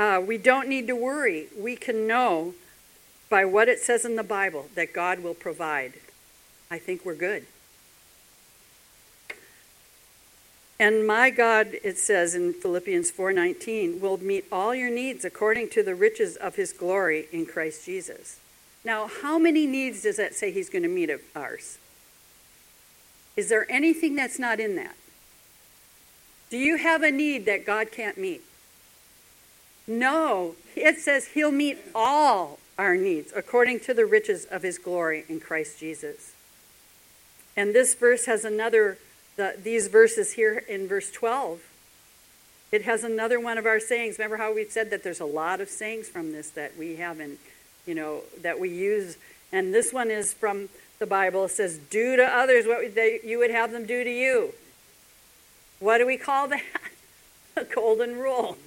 uh, 0.02 0.21
we 0.21 0.37
don't 0.37 0.68
need 0.68 0.88
to 0.88 0.97
worry. 0.97 1.47
We 1.56 1.76
can 1.76 2.09
know 2.09 2.54
by 3.30 3.44
what 3.44 3.68
it 3.68 3.78
says 3.78 4.04
in 4.04 4.16
the 4.16 4.25
Bible 4.25 4.66
that 4.75 4.92
God 4.92 5.21
will 5.21 5.32
provide. 5.32 5.92
I 6.73 6.78
think 6.80 7.04
we're 7.04 7.14
good. 7.14 7.47
And 10.80 11.06
my 11.06 11.30
God, 11.30 11.68
it 11.85 11.99
says 11.99 12.35
in 12.35 12.52
Philippians 12.52 13.12
4:19, 13.12 14.00
will 14.00 14.18
meet 14.18 14.44
all 14.50 14.75
your 14.75 14.90
needs 14.90 15.25
according 15.25 15.68
to 15.68 15.85
the 15.85 15.94
riches 15.94 16.35
of 16.35 16.56
his 16.56 16.73
glory 16.73 17.28
in 17.30 17.47
Christ 17.47 17.87
Jesus. 17.87 18.40
Now, 18.85 19.06
how 19.06 19.38
many 19.38 19.68
needs 19.68 20.02
does 20.02 20.16
that 20.16 20.35
say 20.35 20.50
he's 20.50 20.68
going 20.68 20.82
to 20.82 20.88
meet 20.88 21.11
of 21.11 21.21
ours? 21.37 21.78
Is 23.37 23.49
there 23.49 23.71
anything 23.71 24.16
that's 24.16 24.40
not 24.40 24.59
in 24.59 24.75
that? 24.75 24.97
Do 26.50 26.59
you 26.59 26.79
have 26.79 27.05
a 27.05 27.12
need 27.12 27.46
that 27.46 27.64
God 27.64 27.92
can't 27.92 28.18
meet? 28.18 28.42
No. 29.87 30.55
It 30.77 30.99
says 30.99 31.29
he'll 31.29 31.53
meet 31.53 31.79
all 31.95 32.59
our 32.79 32.97
needs 32.97 33.33
according 33.35 33.81
to 33.81 33.95
the 33.95 34.07
riches 34.07 34.45
of 34.47 34.62
his 34.62 34.79
glory 34.79 35.25
in 35.29 35.40
Christ 35.40 35.79
Jesus. 35.79 36.33
And 37.57 37.75
this 37.75 37.95
verse 37.95 38.27
has 38.27 38.45
another, 38.45 38.99
the, 39.37 39.57
these 39.62 39.88
verses 39.88 40.33
here 40.33 40.62
in 40.68 40.88
verse 40.88 41.11
12. 41.11 41.61
It 42.71 42.83
has 42.83 43.05
another 43.05 43.38
one 43.38 43.59
of 43.59 43.66
our 43.66 43.81
sayings. 43.81 44.18
Remember 44.18 44.38
how 44.38 44.55
we 44.55 44.64
said 44.64 44.90
that 44.90 45.03
there's 45.03 45.21
a 45.21 45.27
lot 45.27 45.61
of 45.61 45.68
sayings 45.68 46.09
from 46.09 46.33
this 46.33 46.49
that 46.51 46.79
we 46.79 46.97
have 46.97 47.21
in 47.21 47.37
you 47.87 47.95
know, 47.95 48.23
that 48.42 48.61
we 48.61 48.68
use. 48.71 49.16
And 49.51 49.75
this 49.75 49.92
one 49.92 50.11
is 50.11 50.33
from 50.33 50.68
the 50.99 51.07
Bible. 51.07 51.45
It 51.45 51.51
says, 51.51 51.79
Do 51.79 52.16
to 52.16 52.25
others 52.25 52.66
what 52.66 52.95
they, 52.95 53.21
you 53.25 53.38
would 53.38 53.51
have 53.51 53.73
them 53.73 53.87
do 53.87 54.05
to 54.05 54.11
you. 54.11 54.55
What 55.81 55.99
do 55.99 56.07
we 56.07 56.16
call 56.16 56.49
that? 56.49 56.62
A 57.57 57.64
golden 57.64 58.18
rule. 58.18 58.57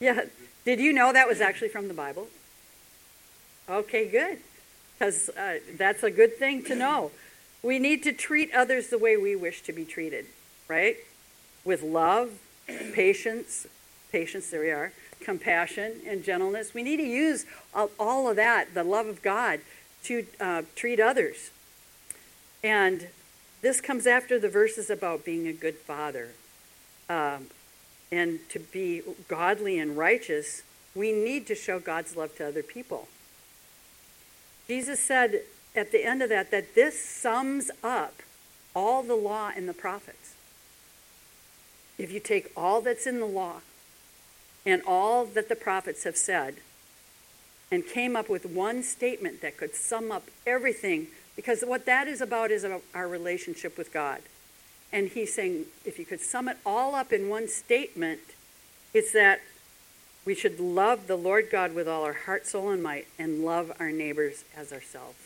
yeah. 0.00 0.22
Did 0.64 0.80
you 0.80 0.92
know 0.92 1.12
that 1.12 1.28
was 1.28 1.40
actually 1.40 1.68
from 1.68 1.88
the 1.88 1.94
Bible? 1.94 2.28
Okay, 3.68 4.08
good. 4.08 4.38
Because 4.98 5.28
uh, 5.30 5.58
that's 5.76 6.02
a 6.02 6.10
good 6.10 6.36
thing 6.36 6.64
to 6.64 6.74
know. 6.74 7.10
We 7.62 7.78
need 7.78 8.02
to 8.04 8.12
treat 8.12 8.52
others 8.54 8.88
the 8.88 8.98
way 8.98 9.16
we 9.16 9.36
wish 9.36 9.62
to 9.62 9.72
be 9.72 9.84
treated, 9.84 10.26
right? 10.68 10.96
With 11.64 11.82
love, 11.82 12.30
patience, 12.66 13.66
patience, 14.10 14.50
there 14.50 14.60
we 14.60 14.70
are, 14.70 14.92
compassion 15.20 16.00
and 16.06 16.24
gentleness. 16.24 16.74
We 16.74 16.82
need 16.82 16.96
to 16.96 17.06
use 17.06 17.44
all 17.98 18.28
of 18.28 18.36
that, 18.36 18.74
the 18.74 18.84
love 18.84 19.06
of 19.06 19.22
God, 19.22 19.60
to 20.04 20.26
uh, 20.40 20.62
treat 20.74 20.98
others. 20.98 21.50
And 22.64 23.08
this 23.62 23.80
comes 23.80 24.06
after 24.06 24.38
the 24.38 24.48
verses 24.48 24.88
about 24.88 25.24
being 25.24 25.46
a 25.46 25.52
good 25.52 25.76
father. 25.76 26.30
Um, 27.08 27.46
and 28.12 28.40
to 28.48 28.58
be 28.58 29.02
godly 29.28 29.78
and 29.78 29.96
righteous, 29.96 30.62
we 30.94 31.12
need 31.12 31.46
to 31.46 31.54
show 31.54 31.78
God's 31.78 32.16
love 32.16 32.36
to 32.36 32.48
other 32.48 32.62
people. 32.62 33.08
Jesus 34.66 35.00
said 35.00 35.42
at 35.74 35.92
the 35.92 36.04
end 36.04 36.22
of 36.22 36.28
that 36.28 36.50
that 36.50 36.74
this 36.74 37.04
sums 37.04 37.70
up 37.82 38.14
all 38.74 39.02
the 39.02 39.14
law 39.14 39.50
and 39.54 39.68
the 39.68 39.74
prophets. 39.74 40.34
If 41.98 42.12
you 42.12 42.20
take 42.20 42.50
all 42.56 42.80
that's 42.80 43.06
in 43.06 43.20
the 43.20 43.26
law 43.26 43.60
and 44.64 44.82
all 44.86 45.24
that 45.26 45.48
the 45.48 45.56
prophets 45.56 46.04
have 46.04 46.16
said 46.16 46.56
and 47.70 47.86
came 47.86 48.16
up 48.16 48.28
with 48.28 48.46
one 48.46 48.82
statement 48.82 49.40
that 49.42 49.56
could 49.56 49.74
sum 49.74 50.10
up 50.10 50.24
everything 50.46 51.08
because 51.36 51.62
what 51.62 51.86
that 51.86 52.08
is 52.08 52.20
about 52.20 52.50
is 52.50 52.66
our 52.94 53.08
relationship 53.08 53.78
with 53.78 53.92
God. 53.92 54.20
And 54.92 55.08
he's 55.08 55.34
saying 55.34 55.66
if 55.84 55.98
you 55.98 56.04
could 56.04 56.20
sum 56.20 56.48
it 56.48 56.56
all 56.66 56.94
up 56.94 57.12
in 57.12 57.28
one 57.28 57.48
statement, 57.48 58.20
it's 58.92 59.12
that 59.12 59.40
we 60.24 60.34
should 60.34 60.60
love 60.60 61.06
the 61.06 61.16
Lord 61.16 61.48
God 61.50 61.74
with 61.74 61.88
all 61.88 62.04
our 62.04 62.12
heart, 62.12 62.46
soul, 62.46 62.70
and 62.70 62.82
might, 62.82 63.06
and 63.18 63.44
love 63.44 63.72
our 63.80 63.90
neighbors 63.90 64.44
as 64.56 64.72
ourselves. 64.72 65.18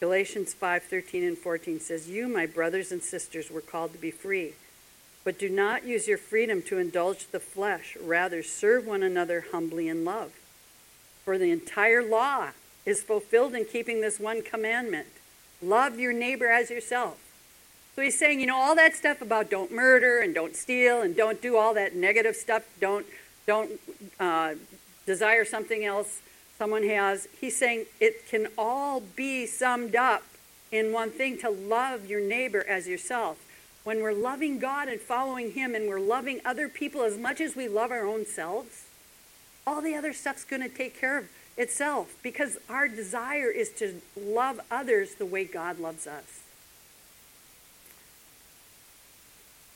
Galatians 0.00 0.52
5:13 0.52 1.26
and 1.26 1.38
14 1.38 1.80
says, 1.80 2.08
"You, 2.08 2.28
my 2.28 2.44
brothers 2.44 2.92
and 2.92 3.02
sisters, 3.02 3.50
were 3.50 3.60
called 3.60 3.92
to 3.92 3.98
be 3.98 4.10
free." 4.10 4.54
But 5.22 5.38
do 5.38 5.48
not 5.48 5.84
use 5.84 6.06
your 6.06 6.18
freedom 6.18 6.60
to 6.64 6.76
indulge 6.76 7.28
the 7.28 7.40
flesh. 7.40 7.96
Rather, 7.98 8.42
serve 8.42 8.86
one 8.86 9.02
another 9.02 9.46
humbly 9.52 9.88
in 9.88 10.04
love. 10.04 10.32
For 11.24 11.38
the 11.38 11.50
entire 11.50 12.02
law 12.02 12.50
is 12.84 13.02
fulfilled 13.02 13.54
in 13.54 13.64
keeping 13.64 14.02
this 14.02 14.20
one 14.20 14.42
commandment 14.42 15.08
love 15.62 15.98
your 15.98 16.12
neighbor 16.12 16.48
as 16.48 16.68
yourself. 16.68 17.18
So 17.94 18.02
he's 18.02 18.18
saying, 18.18 18.40
you 18.40 18.46
know, 18.46 18.56
all 18.56 18.74
that 18.74 18.94
stuff 18.94 19.22
about 19.22 19.50
don't 19.50 19.70
murder 19.72 20.20
and 20.20 20.34
don't 20.34 20.56
steal 20.56 21.02
and 21.02 21.14
don't 21.16 21.40
do 21.40 21.56
all 21.56 21.74
that 21.74 21.94
negative 21.94 22.34
stuff, 22.34 22.64
don't, 22.80 23.06
don't 23.46 23.70
uh, 24.18 24.54
desire 25.06 25.44
something 25.44 25.84
else 25.84 26.20
someone 26.58 26.82
has. 26.84 27.28
He's 27.40 27.56
saying 27.56 27.86
it 28.00 28.26
can 28.28 28.48
all 28.58 29.00
be 29.00 29.46
summed 29.46 29.94
up 29.94 30.22
in 30.72 30.92
one 30.92 31.10
thing 31.10 31.38
to 31.38 31.50
love 31.50 32.06
your 32.06 32.20
neighbor 32.20 32.64
as 32.68 32.88
yourself 32.88 33.38
when 33.84 34.00
we're 34.00 34.14
loving 34.14 34.58
God 34.58 34.88
and 34.88 34.98
following 34.98 35.52
Him 35.52 35.74
and 35.74 35.88
we're 35.88 36.00
loving 36.00 36.40
other 36.44 36.68
people 36.68 37.02
as 37.02 37.18
much 37.18 37.40
as 37.40 37.54
we 37.54 37.68
love 37.68 37.90
our 37.90 38.06
own 38.06 38.26
selves, 38.26 38.86
all 39.66 39.82
the 39.82 39.94
other 39.94 40.12
stuff's 40.12 40.44
going 40.44 40.62
to 40.62 40.68
take 40.68 40.98
care 40.98 41.18
of 41.18 41.28
itself 41.56 42.16
because 42.22 42.56
our 42.68 42.88
desire 42.88 43.50
is 43.50 43.70
to 43.70 44.00
love 44.18 44.58
others 44.70 45.14
the 45.14 45.26
way 45.26 45.44
God 45.44 45.78
loves 45.78 46.06
us. 46.06 46.43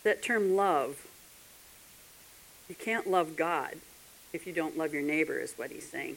That 0.08 0.22
term 0.22 0.56
love, 0.56 1.06
you 2.66 2.74
can't 2.74 3.06
love 3.06 3.36
God 3.36 3.74
if 4.32 4.46
you 4.46 4.54
don't 4.54 4.78
love 4.78 4.94
your 4.94 5.02
neighbor, 5.02 5.38
is 5.38 5.52
what 5.58 5.70
he's 5.70 5.86
saying. 5.86 6.16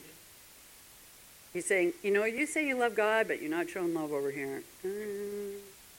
He's 1.52 1.66
saying, 1.66 1.92
you 2.02 2.10
know, 2.10 2.24
you 2.24 2.46
say 2.46 2.66
you 2.66 2.74
love 2.78 2.96
God, 2.96 3.28
but 3.28 3.42
you're 3.42 3.50
not 3.50 3.68
showing 3.68 3.92
love 3.92 4.10
over 4.10 4.30
here. 4.30 4.62
Mm 4.82 5.52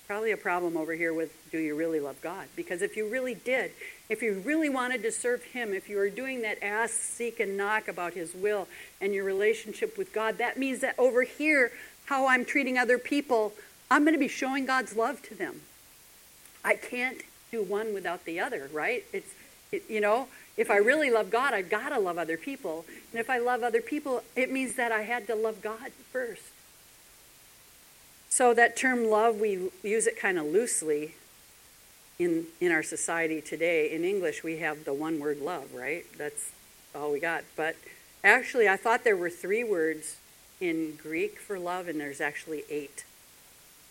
probably 0.07 0.31
a 0.31 0.37
problem 0.37 0.77
over 0.77 0.93
here 0.93 1.13
with 1.13 1.33
do 1.51 1.57
you 1.57 1.75
really 1.75 1.99
love 1.99 2.21
God? 2.21 2.45
Because 2.55 2.81
if 2.81 2.97
you 2.97 3.09
really 3.09 3.33
did, 3.33 3.71
if 4.09 4.21
you 4.21 4.41
really 4.45 4.69
wanted 4.69 5.01
to 5.01 5.11
serve 5.11 5.43
Him, 5.43 5.73
if 5.73 5.89
you 5.89 5.97
were 5.97 6.09
doing 6.09 6.41
that 6.41 6.61
ask, 6.61 6.93
seek, 6.93 7.39
and 7.39 7.57
knock 7.57 7.87
about 7.87 8.13
His 8.13 8.33
will 8.35 8.67
and 9.01 9.13
your 9.13 9.23
relationship 9.23 9.97
with 9.97 10.13
God, 10.13 10.37
that 10.37 10.57
means 10.57 10.81
that 10.81 10.93
over 10.99 11.23
here, 11.23 11.71
how 12.05 12.27
I'm 12.27 12.45
treating 12.45 12.77
other 12.77 12.97
people, 12.97 13.53
I'm 13.89 14.03
going 14.03 14.13
to 14.13 14.19
be 14.19 14.27
showing 14.27 14.65
God's 14.65 14.95
love 14.95 15.21
to 15.23 15.35
them. 15.35 15.61
I 16.63 16.75
can't 16.75 17.21
do 17.53 17.61
one 17.61 17.93
without 17.93 18.25
the 18.25 18.39
other, 18.39 18.69
right? 18.73 19.05
It's, 19.13 19.31
it, 19.71 19.83
you 19.87 20.01
know, 20.01 20.27
if 20.57 20.69
I 20.71 20.77
really 20.77 21.11
love 21.11 21.29
God, 21.29 21.53
I've 21.53 21.69
got 21.69 21.89
to 21.89 21.99
love 21.99 22.17
other 22.17 22.35
people. 22.35 22.85
And 23.11 23.19
if 23.19 23.29
I 23.29 23.37
love 23.37 23.63
other 23.63 23.81
people, 23.81 24.23
it 24.35 24.51
means 24.51 24.75
that 24.75 24.91
I 24.91 25.03
had 25.03 25.27
to 25.27 25.35
love 25.35 25.61
God 25.61 25.91
first. 26.11 26.41
So 28.29 28.53
that 28.55 28.75
term 28.75 29.05
love, 29.05 29.39
we 29.39 29.69
use 29.83 30.07
it 30.07 30.19
kind 30.19 30.39
of 30.39 30.45
loosely 30.45 31.13
in, 32.17 32.47
in 32.59 32.71
our 32.71 32.81
society 32.81 33.39
today. 33.39 33.91
In 33.93 34.03
English, 34.03 34.43
we 34.43 34.57
have 34.57 34.83
the 34.83 34.93
one 34.93 35.19
word 35.19 35.39
love, 35.39 35.73
right? 35.73 36.05
That's 36.17 36.51
all 36.95 37.11
we 37.11 37.19
got. 37.19 37.43
But 37.55 37.75
actually, 38.23 38.67
I 38.67 38.77
thought 38.77 39.03
there 39.03 39.15
were 39.15 39.29
three 39.29 39.63
words 39.63 40.17
in 40.59 40.97
Greek 41.01 41.37
for 41.37 41.59
love, 41.59 41.87
and 41.87 41.99
there's 41.99 42.21
actually 42.21 42.63
eight. 42.69 43.05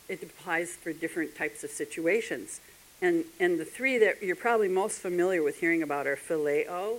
It 0.08 0.20
applies 0.20 0.74
for 0.74 0.92
different 0.92 1.36
types 1.36 1.62
of 1.62 1.70
situations. 1.70 2.60
And, 3.02 3.24
and 3.40 3.58
the 3.58 3.64
three 3.64 3.98
that 3.98 4.22
you're 4.22 4.36
probably 4.36 4.68
most 4.68 5.00
familiar 5.00 5.42
with 5.42 5.58
hearing 5.58 5.82
about 5.82 6.06
are 6.06 6.16
phileo. 6.16 6.98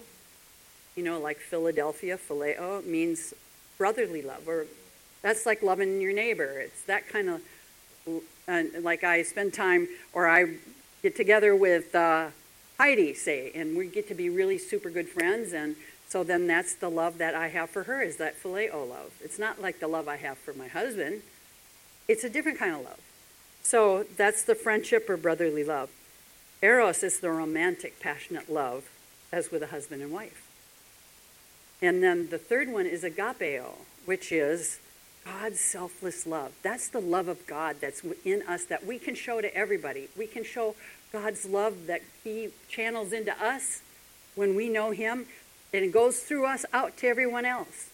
You 0.95 1.03
know, 1.03 1.17
like 1.19 1.37
Philadelphia, 1.37 2.19
phileo 2.19 2.85
means 2.85 3.33
brotherly 3.77 4.21
love, 4.21 4.47
or 4.47 4.67
that's 5.21 5.45
like 5.45 5.63
loving 5.63 6.01
your 6.01 6.13
neighbor. 6.13 6.59
It's 6.59 6.83
that 6.83 7.07
kind 7.07 7.29
of, 7.29 7.41
like 8.83 9.03
I 9.03 9.23
spend 9.23 9.53
time, 9.53 9.87
or 10.11 10.27
I 10.27 10.57
get 11.01 11.15
together 11.15 11.55
with 11.55 11.95
uh, 11.95 12.27
Heidi, 12.77 13.13
say, 13.13 13.51
and 13.55 13.77
we 13.77 13.87
get 13.87 14.07
to 14.09 14.13
be 14.13 14.29
really 14.29 14.57
super 14.57 14.89
good 14.89 15.07
friends. 15.07 15.53
And 15.53 15.77
so 16.09 16.23
then 16.23 16.45
that's 16.45 16.75
the 16.75 16.89
love 16.89 17.17
that 17.17 17.33
I 17.33 17.47
have 17.47 17.69
for 17.69 17.83
her 17.83 18.01
is 18.01 18.17
that 18.17 18.41
phileo 18.43 18.87
love. 18.87 19.13
It's 19.21 19.39
not 19.39 19.61
like 19.61 19.79
the 19.79 19.87
love 19.87 20.07
I 20.07 20.17
have 20.17 20.37
for 20.37 20.53
my 20.53 20.67
husband. 20.67 21.21
It's 22.07 22.25
a 22.25 22.29
different 22.29 22.59
kind 22.59 22.75
of 22.75 22.83
love. 22.83 22.99
So 23.63 24.05
that's 24.17 24.43
the 24.43 24.55
friendship 24.55 25.09
or 25.09 25.17
brotherly 25.17 25.63
love. 25.63 25.89
Eros 26.61 27.03
is 27.03 27.19
the 27.19 27.31
romantic, 27.31 27.99
passionate 27.99 28.49
love, 28.49 28.89
as 29.31 29.51
with 29.51 29.63
a 29.63 29.67
husband 29.67 30.01
and 30.01 30.11
wife. 30.11 30.47
And 31.81 32.01
then 32.03 32.29
the 32.29 32.37
third 32.37 32.69
one 32.69 32.85
is 32.85 33.03
agapeo, 33.03 33.71
which 34.05 34.31
is 34.31 34.79
God's 35.25 35.59
selfless 35.59 36.27
love. 36.27 36.53
That's 36.61 36.87
the 36.89 36.99
love 36.99 37.27
of 37.27 37.45
God 37.47 37.77
that's 37.81 38.03
in 38.25 38.41
us 38.43 38.65
that 38.65 38.85
we 38.85 38.99
can 38.99 39.15
show 39.15 39.41
to 39.41 39.53
everybody. 39.55 40.09
We 40.17 40.27
can 40.27 40.43
show 40.43 40.75
God's 41.11 41.45
love 41.45 41.87
that 41.87 42.01
He 42.23 42.49
channels 42.69 43.13
into 43.13 43.33
us 43.43 43.81
when 44.35 44.55
we 44.55 44.69
know 44.69 44.91
Him, 44.91 45.25
and 45.73 45.85
it 45.85 45.91
goes 45.91 46.19
through 46.19 46.45
us 46.45 46.65
out 46.73 46.97
to 46.97 47.07
everyone 47.07 47.45
else. 47.45 47.89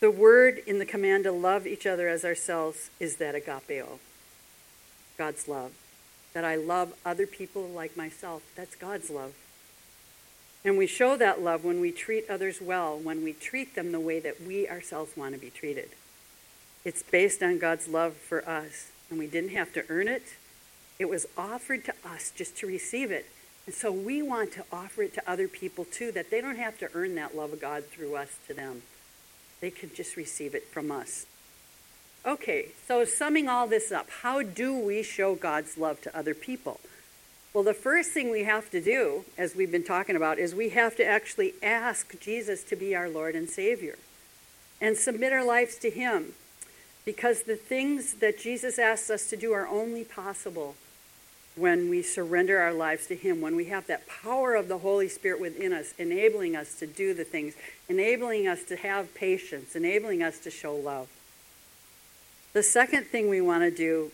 The 0.00 0.10
word 0.10 0.60
in 0.66 0.78
the 0.78 0.86
command 0.86 1.24
to 1.24 1.32
love 1.32 1.66
each 1.66 1.86
other 1.86 2.08
as 2.08 2.24
ourselves 2.24 2.90
is 3.00 3.16
that 3.16 3.34
agapeo, 3.34 3.98
God's 5.16 5.48
love. 5.48 5.72
That 6.34 6.44
I 6.44 6.54
love 6.54 6.92
other 7.04 7.26
people 7.26 7.66
like 7.66 7.96
myself. 7.96 8.42
That's 8.54 8.76
God's 8.76 9.10
love. 9.10 9.32
And 10.64 10.78
we 10.78 10.86
show 10.86 11.16
that 11.16 11.42
love 11.42 11.64
when 11.64 11.80
we 11.80 11.90
treat 11.90 12.28
others 12.30 12.60
well, 12.60 12.96
when 12.96 13.24
we 13.24 13.32
treat 13.32 13.74
them 13.74 13.90
the 13.90 13.98
way 13.98 14.20
that 14.20 14.40
we 14.42 14.68
ourselves 14.68 15.16
want 15.16 15.34
to 15.34 15.40
be 15.40 15.50
treated. 15.50 15.90
It's 16.84 17.02
based 17.02 17.42
on 17.42 17.58
God's 17.58 17.88
love 17.88 18.14
for 18.14 18.48
us, 18.48 18.90
and 19.10 19.18
we 19.18 19.26
didn't 19.26 19.50
have 19.50 19.72
to 19.72 19.84
earn 19.88 20.06
it. 20.06 20.34
It 20.98 21.08
was 21.08 21.26
offered 21.36 21.84
to 21.86 21.94
us 22.04 22.32
just 22.34 22.56
to 22.58 22.66
receive 22.66 23.10
it. 23.10 23.26
And 23.66 23.74
so 23.74 23.90
we 23.90 24.22
want 24.22 24.52
to 24.52 24.64
offer 24.72 25.02
it 25.02 25.14
to 25.14 25.30
other 25.30 25.48
people 25.48 25.84
too, 25.84 26.12
that 26.12 26.30
they 26.30 26.40
don't 26.40 26.56
have 26.56 26.78
to 26.78 26.88
earn 26.94 27.14
that 27.16 27.36
love 27.36 27.52
of 27.52 27.60
God 27.60 27.84
through 27.86 28.16
us 28.16 28.38
to 28.46 28.54
them. 28.54 28.82
They 29.60 29.70
could 29.70 29.94
just 29.94 30.16
receive 30.16 30.54
it 30.54 30.66
from 30.68 30.90
us. 30.90 31.26
Okay, 32.26 32.68
so 32.86 33.04
summing 33.04 33.48
all 33.48 33.66
this 33.66 33.90
up, 33.90 34.10
how 34.22 34.42
do 34.42 34.76
we 34.76 35.02
show 35.02 35.34
God's 35.34 35.78
love 35.78 36.00
to 36.02 36.16
other 36.16 36.34
people? 36.34 36.80
Well, 37.54 37.64
the 37.64 37.74
first 37.74 38.10
thing 38.10 38.30
we 38.30 38.44
have 38.44 38.70
to 38.70 38.80
do, 38.80 39.24
as 39.38 39.54
we've 39.54 39.72
been 39.72 39.84
talking 39.84 40.16
about, 40.16 40.38
is 40.38 40.54
we 40.54 40.68
have 40.70 40.94
to 40.96 41.04
actually 41.04 41.54
ask 41.62 42.18
Jesus 42.20 42.62
to 42.64 42.76
be 42.76 42.94
our 42.94 43.08
Lord 43.08 43.34
and 43.34 43.48
Savior 43.48 43.96
and 44.80 44.96
submit 44.96 45.32
our 45.32 45.44
lives 45.44 45.76
to 45.78 45.90
Him 45.90 46.34
because 47.04 47.44
the 47.44 47.56
things 47.56 48.14
that 48.14 48.38
Jesus 48.38 48.78
asks 48.78 49.08
us 49.08 49.30
to 49.30 49.36
do 49.36 49.52
are 49.54 49.66
only 49.66 50.04
possible 50.04 50.74
when 51.58 51.90
we 51.90 52.02
surrender 52.02 52.58
our 52.58 52.72
lives 52.72 53.06
to 53.06 53.16
Him, 53.16 53.40
when 53.40 53.56
we 53.56 53.66
have 53.66 53.86
that 53.86 54.06
power 54.06 54.54
of 54.54 54.68
the 54.68 54.78
Holy 54.78 55.08
Spirit 55.08 55.40
within 55.40 55.72
us, 55.72 55.94
enabling 55.98 56.56
us 56.56 56.78
to 56.78 56.86
do 56.86 57.14
the 57.14 57.24
things, 57.24 57.54
enabling 57.88 58.46
us 58.46 58.64
to 58.64 58.76
have 58.76 59.14
patience, 59.14 59.74
enabling 59.74 60.22
us 60.22 60.38
to 60.40 60.50
show 60.50 60.74
love. 60.74 61.08
The 62.52 62.62
second 62.62 63.04
thing 63.06 63.28
we 63.28 63.40
want 63.40 63.62
to 63.62 63.70
do 63.70 64.10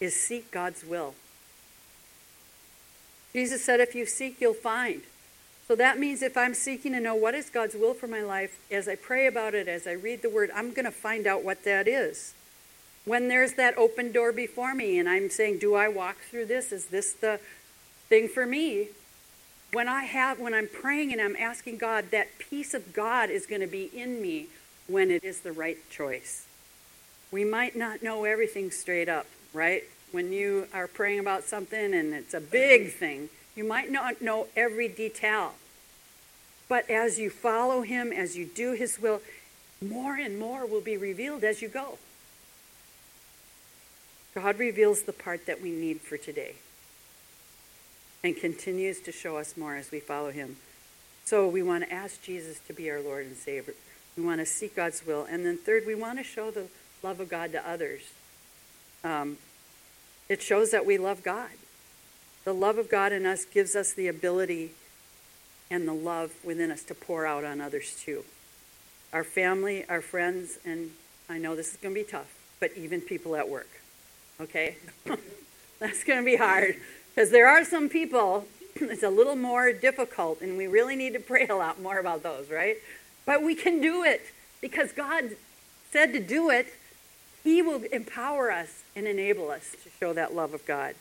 is 0.00 0.14
seek 0.14 0.50
God's 0.50 0.84
will. 0.84 1.14
Jesus 3.32 3.64
said, 3.64 3.80
if 3.80 3.94
you 3.94 4.04
seek, 4.04 4.40
you'll 4.40 4.54
find. 4.54 5.02
So 5.66 5.76
that 5.76 5.98
means 5.98 6.22
if 6.22 6.36
I'm 6.36 6.54
seeking 6.54 6.92
to 6.92 7.00
know 7.00 7.14
what 7.14 7.34
is 7.34 7.48
God's 7.48 7.74
will 7.74 7.94
for 7.94 8.06
my 8.06 8.20
life, 8.20 8.58
as 8.70 8.88
I 8.88 8.94
pray 8.94 9.26
about 9.26 9.54
it, 9.54 9.68
as 9.68 9.86
I 9.86 9.92
read 9.92 10.22
the 10.22 10.28
word, 10.28 10.50
I'm 10.54 10.72
going 10.72 10.84
to 10.84 10.90
find 10.90 11.26
out 11.26 11.44
what 11.44 11.64
that 11.64 11.88
is 11.88 12.34
when 13.04 13.28
there's 13.28 13.54
that 13.54 13.76
open 13.76 14.12
door 14.12 14.32
before 14.32 14.74
me 14.74 14.98
and 14.98 15.08
I'm 15.08 15.30
saying, 15.30 15.58
do 15.58 15.74
I 15.74 15.88
walk 15.88 16.18
through 16.18 16.46
this? 16.46 16.72
Is 16.72 16.86
this 16.86 17.12
the 17.12 17.40
thing 18.08 18.28
for 18.28 18.46
me? 18.46 18.88
When 19.72 19.88
I 19.88 20.04
have 20.04 20.38
when 20.38 20.54
I'm 20.54 20.68
praying 20.68 21.12
and 21.12 21.20
I'm 21.20 21.36
asking 21.36 21.78
God, 21.78 22.10
that 22.10 22.38
peace 22.38 22.74
of 22.74 22.92
God 22.92 23.30
is 23.30 23.46
going 23.46 23.62
to 23.62 23.66
be 23.66 23.90
in 23.94 24.20
me 24.20 24.48
when 24.86 25.10
it 25.10 25.24
is 25.24 25.40
the 25.40 25.52
right 25.52 25.78
choice. 25.90 26.46
We 27.30 27.44
might 27.44 27.74
not 27.74 28.02
know 28.02 28.24
everything 28.24 28.70
straight 28.70 29.08
up, 29.08 29.26
right? 29.54 29.84
When 30.12 30.30
you 30.32 30.68
are 30.74 30.86
praying 30.86 31.20
about 31.20 31.44
something 31.44 31.94
and 31.94 32.12
it's 32.12 32.34
a 32.34 32.40
big 32.40 32.92
thing, 32.92 33.30
you 33.56 33.64
might 33.64 33.90
not 33.90 34.20
know 34.20 34.48
every 34.54 34.88
detail. 34.88 35.54
But 36.68 36.88
as 36.90 37.18
you 37.18 37.30
follow 37.30 37.82
him, 37.82 38.12
as 38.12 38.36
you 38.36 38.44
do 38.44 38.72
his 38.72 39.00
will, 39.00 39.22
more 39.80 40.16
and 40.16 40.38
more 40.38 40.66
will 40.66 40.80
be 40.80 40.96
revealed 40.96 41.44
as 41.44 41.62
you 41.62 41.68
go. 41.68 41.98
God 44.34 44.58
reveals 44.58 45.02
the 45.02 45.12
part 45.12 45.46
that 45.46 45.60
we 45.60 45.70
need 45.70 46.00
for 46.00 46.16
today 46.16 46.54
and 48.24 48.36
continues 48.36 49.00
to 49.00 49.12
show 49.12 49.36
us 49.36 49.56
more 49.56 49.76
as 49.76 49.90
we 49.90 50.00
follow 50.00 50.30
him. 50.30 50.56
So 51.24 51.48
we 51.48 51.62
want 51.62 51.84
to 51.84 51.92
ask 51.92 52.22
Jesus 52.22 52.58
to 52.66 52.72
be 52.72 52.90
our 52.90 53.00
Lord 53.00 53.26
and 53.26 53.36
Savior. 53.36 53.74
We 54.16 54.24
want 54.24 54.40
to 54.40 54.46
seek 54.46 54.74
God's 54.74 55.04
will. 55.06 55.24
And 55.24 55.44
then, 55.44 55.58
third, 55.58 55.84
we 55.86 55.94
want 55.94 56.18
to 56.18 56.24
show 56.24 56.50
the 56.50 56.66
love 57.02 57.20
of 57.20 57.28
God 57.28 57.52
to 57.52 57.68
others. 57.68 58.02
Um, 59.04 59.36
it 60.28 60.40
shows 60.40 60.70
that 60.70 60.86
we 60.86 60.98
love 60.98 61.22
God. 61.22 61.50
The 62.44 62.54
love 62.54 62.78
of 62.78 62.88
God 62.88 63.12
in 63.12 63.26
us 63.26 63.44
gives 63.44 63.76
us 63.76 63.92
the 63.92 64.08
ability 64.08 64.70
and 65.70 65.86
the 65.86 65.92
love 65.92 66.32
within 66.42 66.70
us 66.70 66.82
to 66.84 66.94
pour 66.94 67.26
out 67.26 67.44
on 67.44 67.60
others 67.60 68.00
too. 68.00 68.24
Our 69.12 69.24
family, 69.24 69.84
our 69.88 70.00
friends, 70.00 70.58
and 70.64 70.92
I 71.28 71.38
know 71.38 71.54
this 71.54 71.72
is 71.72 71.76
going 71.76 71.94
to 71.94 72.00
be 72.00 72.06
tough, 72.06 72.34
but 72.60 72.72
even 72.76 73.00
people 73.00 73.36
at 73.36 73.48
work 73.48 73.81
okay? 74.40 74.76
That's 75.78 76.04
going 76.04 76.20
to 76.20 76.24
be 76.24 76.36
hard 76.36 76.76
because 77.14 77.30
there 77.30 77.48
are 77.48 77.64
some 77.64 77.88
people 77.88 78.46
it's 78.76 79.02
a 79.02 79.10
little 79.10 79.36
more 79.36 79.72
difficult 79.72 80.40
and 80.40 80.56
we 80.56 80.66
really 80.66 80.96
need 80.96 81.12
to 81.12 81.20
pray 81.20 81.46
a 81.46 81.54
lot 81.54 81.80
more 81.80 81.98
about 81.98 82.22
those, 82.22 82.50
right? 82.50 82.76
But 83.26 83.42
we 83.42 83.54
can 83.54 83.80
do 83.80 84.02
it 84.02 84.22
because 84.60 84.92
God 84.92 85.36
said 85.90 86.12
to 86.12 86.20
do 86.20 86.50
it. 86.50 86.66
He 87.44 87.60
will 87.60 87.82
empower 87.92 88.50
us 88.50 88.82
and 88.94 89.06
enable 89.06 89.50
us 89.50 89.74
to 89.82 89.90
show 89.98 90.12
that 90.12 90.34
love 90.34 90.54
of 90.54 90.64
God. 90.64 90.94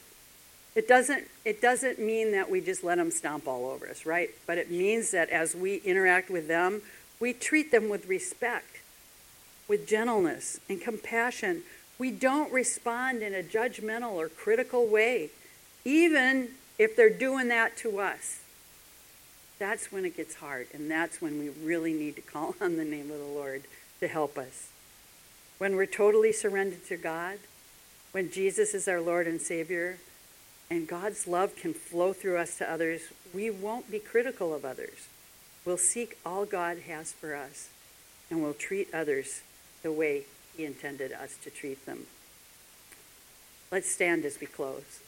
It 0.73 0.87
doesn't, 0.87 1.27
it 1.45 1.61
doesn't 1.61 1.99
mean 1.99 2.31
that 2.31 2.49
we 2.49 2.61
just 2.61 2.83
let 2.83 2.97
them 2.97 3.11
stomp 3.11 3.47
all 3.47 3.69
over 3.69 3.87
us, 3.87 4.05
right? 4.05 4.29
But 4.47 4.57
it 4.57 4.71
means 4.71 5.11
that 5.11 5.29
as 5.29 5.53
we 5.53 5.77
interact 5.77 6.29
with 6.29 6.47
them, 6.47 6.81
we 7.19 7.33
treat 7.33 7.71
them 7.71 7.89
with 7.89 8.07
respect, 8.07 8.79
with 9.67 9.87
gentleness 9.87 10.59
and 10.69 10.81
compassion, 10.81 11.63
we 12.01 12.09
don't 12.09 12.51
respond 12.51 13.21
in 13.21 13.35
a 13.35 13.43
judgmental 13.43 14.13
or 14.13 14.27
critical 14.27 14.87
way, 14.87 15.29
even 15.85 16.49
if 16.79 16.95
they're 16.95 17.11
doing 17.11 17.49
that 17.49 17.77
to 17.77 17.99
us. 17.99 18.41
That's 19.59 19.91
when 19.91 20.03
it 20.03 20.17
gets 20.17 20.33
hard, 20.33 20.65
and 20.73 20.89
that's 20.89 21.21
when 21.21 21.37
we 21.37 21.49
really 21.49 21.93
need 21.93 22.15
to 22.15 22.23
call 22.23 22.55
on 22.61 22.77
the 22.77 22.85
name 22.85 23.11
of 23.11 23.19
the 23.19 23.23
Lord 23.23 23.61
to 23.99 24.07
help 24.07 24.39
us. 24.39 24.71
When 25.59 25.75
we're 25.75 25.85
totally 25.85 26.31
surrendered 26.33 26.87
to 26.87 26.97
God, 26.97 27.37
when 28.13 28.31
Jesus 28.31 28.73
is 28.73 28.87
our 28.87 28.99
Lord 28.99 29.27
and 29.27 29.39
Savior, 29.39 29.99
and 30.71 30.87
God's 30.87 31.27
love 31.27 31.55
can 31.55 31.75
flow 31.75 32.13
through 32.13 32.39
us 32.39 32.57
to 32.57 32.67
others, 32.67 33.01
we 33.31 33.51
won't 33.51 33.91
be 33.91 33.99
critical 33.99 34.55
of 34.55 34.65
others. 34.65 35.07
We'll 35.65 35.77
seek 35.77 36.17
all 36.25 36.45
God 36.45 36.79
has 36.79 37.11
for 37.11 37.35
us, 37.35 37.69
and 38.31 38.41
we'll 38.41 38.55
treat 38.55 38.91
others 38.91 39.43
the 39.83 39.91
way 39.91 40.25
he 40.55 40.65
intended 40.65 41.11
us 41.11 41.37
to 41.43 41.49
treat 41.49 41.85
them. 41.85 42.05
Let's 43.71 43.89
stand 43.89 44.25
as 44.25 44.39
we 44.39 44.47
close. 44.47 45.01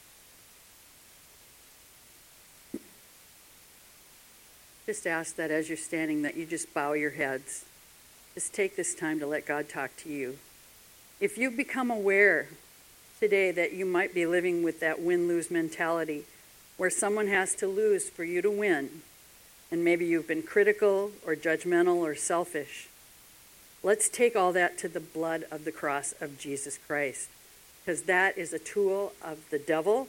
Just 4.86 5.06
ask 5.06 5.36
that 5.36 5.50
as 5.50 5.68
you're 5.68 5.78
standing 5.78 6.22
that 6.22 6.36
you 6.36 6.44
just 6.44 6.72
bow 6.74 6.92
your 6.92 7.10
heads. 7.10 7.64
Just 8.34 8.52
take 8.52 8.76
this 8.76 8.94
time 8.94 9.18
to 9.20 9.26
let 9.26 9.46
God 9.46 9.68
talk 9.68 9.96
to 9.98 10.08
you. 10.08 10.38
If 11.20 11.38
you 11.38 11.50
become 11.50 11.90
aware 11.90 12.48
today 13.20 13.50
that 13.50 13.72
you 13.72 13.86
might 13.86 14.12
be 14.12 14.26
living 14.26 14.62
with 14.62 14.80
that 14.80 15.00
win 15.00 15.28
lose 15.28 15.50
mentality 15.50 16.24
where 16.76 16.90
someone 16.90 17.28
has 17.28 17.54
to 17.54 17.66
lose 17.66 18.10
for 18.10 18.24
you 18.24 18.42
to 18.42 18.50
win. 18.50 18.90
And 19.70 19.84
maybe 19.84 20.04
you've 20.04 20.28
been 20.28 20.42
critical 20.42 21.12
or 21.26 21.34
judgmental 21.34 21.96
or 21.96 22.14
selfish. 22.14 22.88
Let's 23.84 24.08
take 24.08 24.34
all 24.34 24.52
that 24.54 24.78
to 24.78 24.88
the 24.88 24.98
blood 24.98 25.44
of 25.50 25.66
the 25.66 25.70
cross 25.70 26.14
of 26.18 26.38
Jesus 26.38 26.78
Christ 26.78 27.28
because 27.84 28.04
that 28.04 28.38
is 28.38 28.54
a 28.54 28.58
tool 28.58 29.12
of 29.22 29.50
the 29.50 29.58
devil 29.58 30.08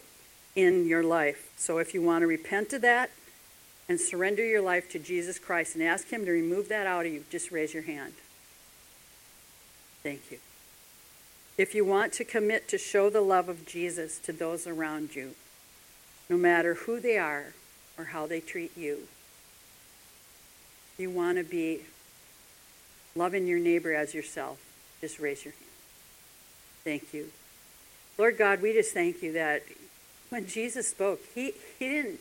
in 0.55 0.87
your 0.87 1.03
life. 1.03 1.51
So 1.57 1.79
if 1.79 1.93
you 1.93 2.01
want 2.01 2.21
to 2.21 2.27
repent 2.27 2.71
of 2.71 2.81
that 2.83 3.11
and 3.89 3.99
surrender 3.99 4.45
your 4.45 4.61
life 4.61 4.89
to 4.91 4.99
Jesus 4.99 5.37
Christ 5.37 5.75
and 5.75 5.83
ask 5.83 6.07
Him 6.07 6.23
to 6.23 6.31
remove 6.31 6.69
that 6.69 6.87
out 6.87 7.05
of 7.05 7.11
you, 7.11 7.25
just 7.29 7.51
raise 7.51 7.73
your 7.73 7.83
hand. 7.83 8.13
Thank 10.03 10.31
you. 10.31 10.37
If 11.57 11.75
you 11.75 11.83
want 11.83 12.13
to 12.13 12.23
commit 12.23 12.69
to 12.69 12.77
show 12.77 13.09
the 13.09 13.19
love 13.19 13.49
of 13.49 13.65
Jesus 13.65 14.19
to 14.19 14.31
those 14.31 14.65
around 14.65 15.15
you, 15.15 15.31
no 16.29 16.37
matter 16.37 16.75
who 16.75 17.01
they 17.01 17.17
are 17.17 17.53
or 17.97 18.05
how 18.05 18.25
they 18.25 18.39
treat 18.39 18.77
you, 18.77 19.09
you 20.97 21.09
want 21.09 21.37
to 21.37 21.43
be 21.43 21.81
loving 23.17 23.47
your 23.47 23.59
neighbor 23.59 23.93
as 23.93 24.13
yourself, 24.13 24.59
just 24.99 25.19
raise 25.19 25.45
your 25.45 25.53
hand. 25.53 25.63
Thank 26.83 27.13
you. 27.13 27.31
Lord 28.17 28.37
God, 28.37 28.61
we 28.61 28.73
just 28.73 28.93
thank 28.93 29.23
you 29.23 29.31
that 29.33 29.63
when 30.29 30.45
Jesus 30.47 30.89
spoke, 30.89 31.21
he, 31.33 31.53
he 31.79 31.87
didn't 31.87 32.19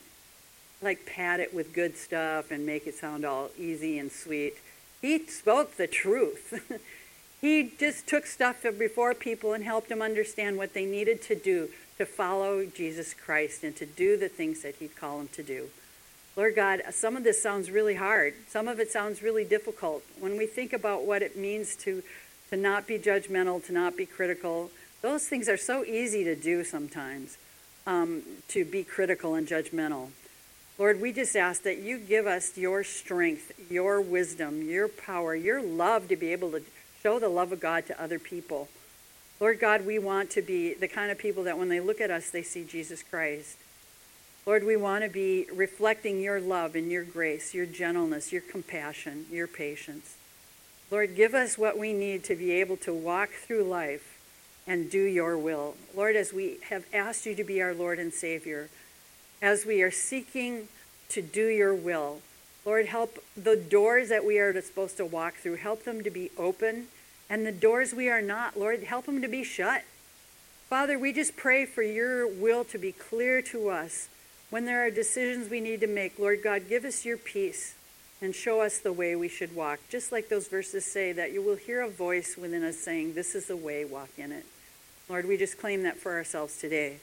like 0.81 1.05
pad 1.05 1.41
it 1.41 1.53
with 1.53 1.73
good 1.73 1.97
stuff 1.97 2.53
and 2.53 2.65
make 2.65 2.87
it 2.87 2.95
sound 2.95 3.25
all 3.25 3.51
easy 3.59 3.99
and 3.99 4.13
sweet. 4.13 4.55
He 5.03 5.19
spoke 5.27 5.77
the 5.77 5.89
truth. 5.89 6.63
he 7.41 7.73
just 7.77 8.07
took 8.07 8.25
stuff 8.27 8.65
before 8.79 9.15
people 9.15 9.53
and 9.53 9.65
helped 9.65 9.89
them 9.89 10.01
understand 10.01 10.59
what 10.59 10.75
they 10.75 10.85
needed 10.85 11.23
to 11.23 11.35
do 11.35 11.71
to 11.99 12.07
follow 12.07 12.65
Jesus 12.67 13.15
Christ 13.15 13.65
and 13.65 13.75
to 13.77 13.87
do 13.87 14.17
the 14.17 14.29
things 14.29 14.63
that 14.63 14.77
he'd 14.77 14.97
call 14.97 15.19
them 15.19 15.29
to 15.33 15.43
do. 15.43 15.71
Lord 16.37 16.57
God, 16.57 16.83
some 16.91 17.17
of 17.17 17.23
this 17.23 17.41
sounds 17.41 17.71
really 17.71 17.95
hard. 17.95 18.35
Some 18.49 18.67
of 18.67 18.81
it 18.81 18.91
sounds 18.91 19.23
really 19.23 19.45
difficult. 19.45 20.03
When 20.19 20.37
we 20.37 20.47
think 20.47 20.73
about 20.73 21.05
what 21.05 21.23
it 21.23 21.37
means 21.37 21.77
to, 21.77 22.03
to 22.51 22.57
not 22.57 22.87
be 22.87 22.99
judgmental, 22.99 23.65
to 23.67 23.73
not 23.73 23.97
be 23.97 24.05
critical, 24.05 24.71
those 25.01 25.29
things 25.29 25.49
are 25.49 25.57
so 25.57 25.85
easy 25.85 26.25
to 26.25 26.35
do 26.35 26.65
sometimes, 26.65 27.39
um, 27.87 28.23
to 28.49 28.65
be 28.65 28.83
critical 28.83 29.35
and 29.35 29.47
judgmental. 29.47 30.09
Lord, 30.77 31.01
we 31.01 31.13
just 31.13 31.37
ask 31.37 31.63
that 31.63 31.79
you 31.79 31.99
give 31.99 32.27
us 32.27 32.59
your 32.59 32.83
strength, 32.83 33.53
your 33.71 34.01
wisdom, 34.01 34.63
your 34.63 34.89
power, 34.89 35.37
your 35.37 35.63
love 35.63 36.09
to 36.09 36.17
be 36.17 36.33
able 36.33 36.51
to 36.51 36.63
show 37.01 37.21
the 37.21 37.29
love 37.29 37.53
of 37.53 37.61
God 37.61 37.87
to 37.87 38.03
other 38.03 38.19
people. 38.19 38.69
Lord 39.39 39.61
God, 39.61 39.87
we 39.87 40.01
want 40.01 40.31
to 40.31 40.43
be 40.43 40.75
the 40.75 40.89
kind 40.89 41.13
of 41.13 41.19
people 41.19 41.45
that 41.45 41.59
when 41.59 41.69
they 41.69 41.79
look 41.79 42.01
at 42.01 42.11
us, 42.11 42.31
they 42.31 42.43
see 42.43 42.65
Jesus 42.65 43.05
Christ. 43.05 43.57
Lord, 44.47 44.65
we 44.65 44.77
want 44.77 45.05
to 45.05 45.11
be 45.11 45.47
reflecting 45.51 46.21
your 46.21 46.39
love 46.39 46.75
and 46.75 46.93
your 46.93 47.05
grace, 47.05 47.55
your 47.55 47.65
gentleness, 47.65 48.31
your 48.31 48.43
compassion, 48.43 49.25
your 49.31 49.47
patience. 49.47 50.17
Lord, 50.91 51.17
give 51.17 51.35
us 51.35 51.57
what 51.57 51.79
we 51.79 51.95
need 51.95 52.25
to 52.25 52.37
be 52.37 52.53
able 52.53 52.77
to 52.79 52.93
walk 52.93 53.31
through 53.31 53.65
life 53.65 54.19
and 54.67 54.91
do 54.91 55.03
your 55.03 55.39
will. 55.39 55.77
Lord, 55.97 56.15
as 56.15 56.35
we 56.35 56.59
have 56.69 56.85
asked 56.93 57.25
you 57.25 57.35
to 57.37 57.45
be 57.45 57.63
our 57.63 57.73
Lord 57.73 57.99
and 57.99 58.13
Savior, 58.13 58.69
as 59.41 59.65
we 59.65 59.81
are 59.81 59.91
seeking 59.91 60.69
to 61.09 61.23
do 61.23 61.47
your 61.47 61.75
will, 61.75 62.21
Lord, 62.67 62.85
help 62.87 63.19
the 63.35 63.57
doors 63.57 64.11
that 64.11 64.27
we 64.27 64.39
are 64.39 64.61
supposed 64.61 64.99
to 64.99 65.07
walk 65.07 65.37
through, 65.37 65.57
help 65.57 65.85
them 65.85 66.03
to 66.03 66.11
be 66.11 66.31
open, 66.37 66.89
and 67.31 67.47
the 67.47 67.53
doors 67.53 67.95
we 67.95 68.11
are 68.11 68.23
not, 68.23 68.59
Lord, 68.59 68.83
help 68.83 69.07
them 69.07 69.23
to 69.23 69.29
be 69.29 69.43
shut. 69.43 69.85
Father, 70.69 70.99
we 70.99 71.15
just 71.15 71.35
pray 71.35 71.65
for 71.65 71.83
your 71.83 72.27
will 72.27 72.65
to 72.65 72.79
be 72.79 72.93
clear 72.93 73.41
to 73.41 73.71
us 73.71 74.09
when 74.55 74.67
there 74.67 74.87
are 74.87 74.91
decisions 74.91 75.51
we 75.51 75.59
need 75.59 75.81
to 75.81 75.87
make, 75.89 76.17
Lord 76.17 76.41
God, 76.41 76.69
give 76.69 76.85
us 76.85 77.05
your 77.05 77.17
peace 77.17 77.75
and 78.23 78.33
show 78.33 78.61
us 78.61 78.79
the 78.79 78.93
way 78.93 79.17
we 79.17 79.27
should 79.27 79.57
walk. 79.57 79.81
Just 79.91 80.13
like 80.13 80.29
those 80.29 80.47
verses 80.47 80.85
say, 80.85 81.11
that 81.11 81.33
you 81.33 81.43
will 81.43 81.57
hear 81.57 81.81
a 81.81 81.89
voice 81.89 82.37
within 82.37 82.63
us 82.63 82.79
saying, 82.79 83.15
This 83.15 83.35
is 83.35 83.47
the 83.47 83.57
way, 83.57 83.85
walk 83.85 84.11
in 84.17 84.31
it. 84.31 84.47
Lord, 85.09 85.27
we 85.27 85.37
just 85.37 85.59
claim 85.59 85.83
that 85.83 85.97
for 85.97 86.13
ourselves 86.13 86.57
today. 86.57 86.99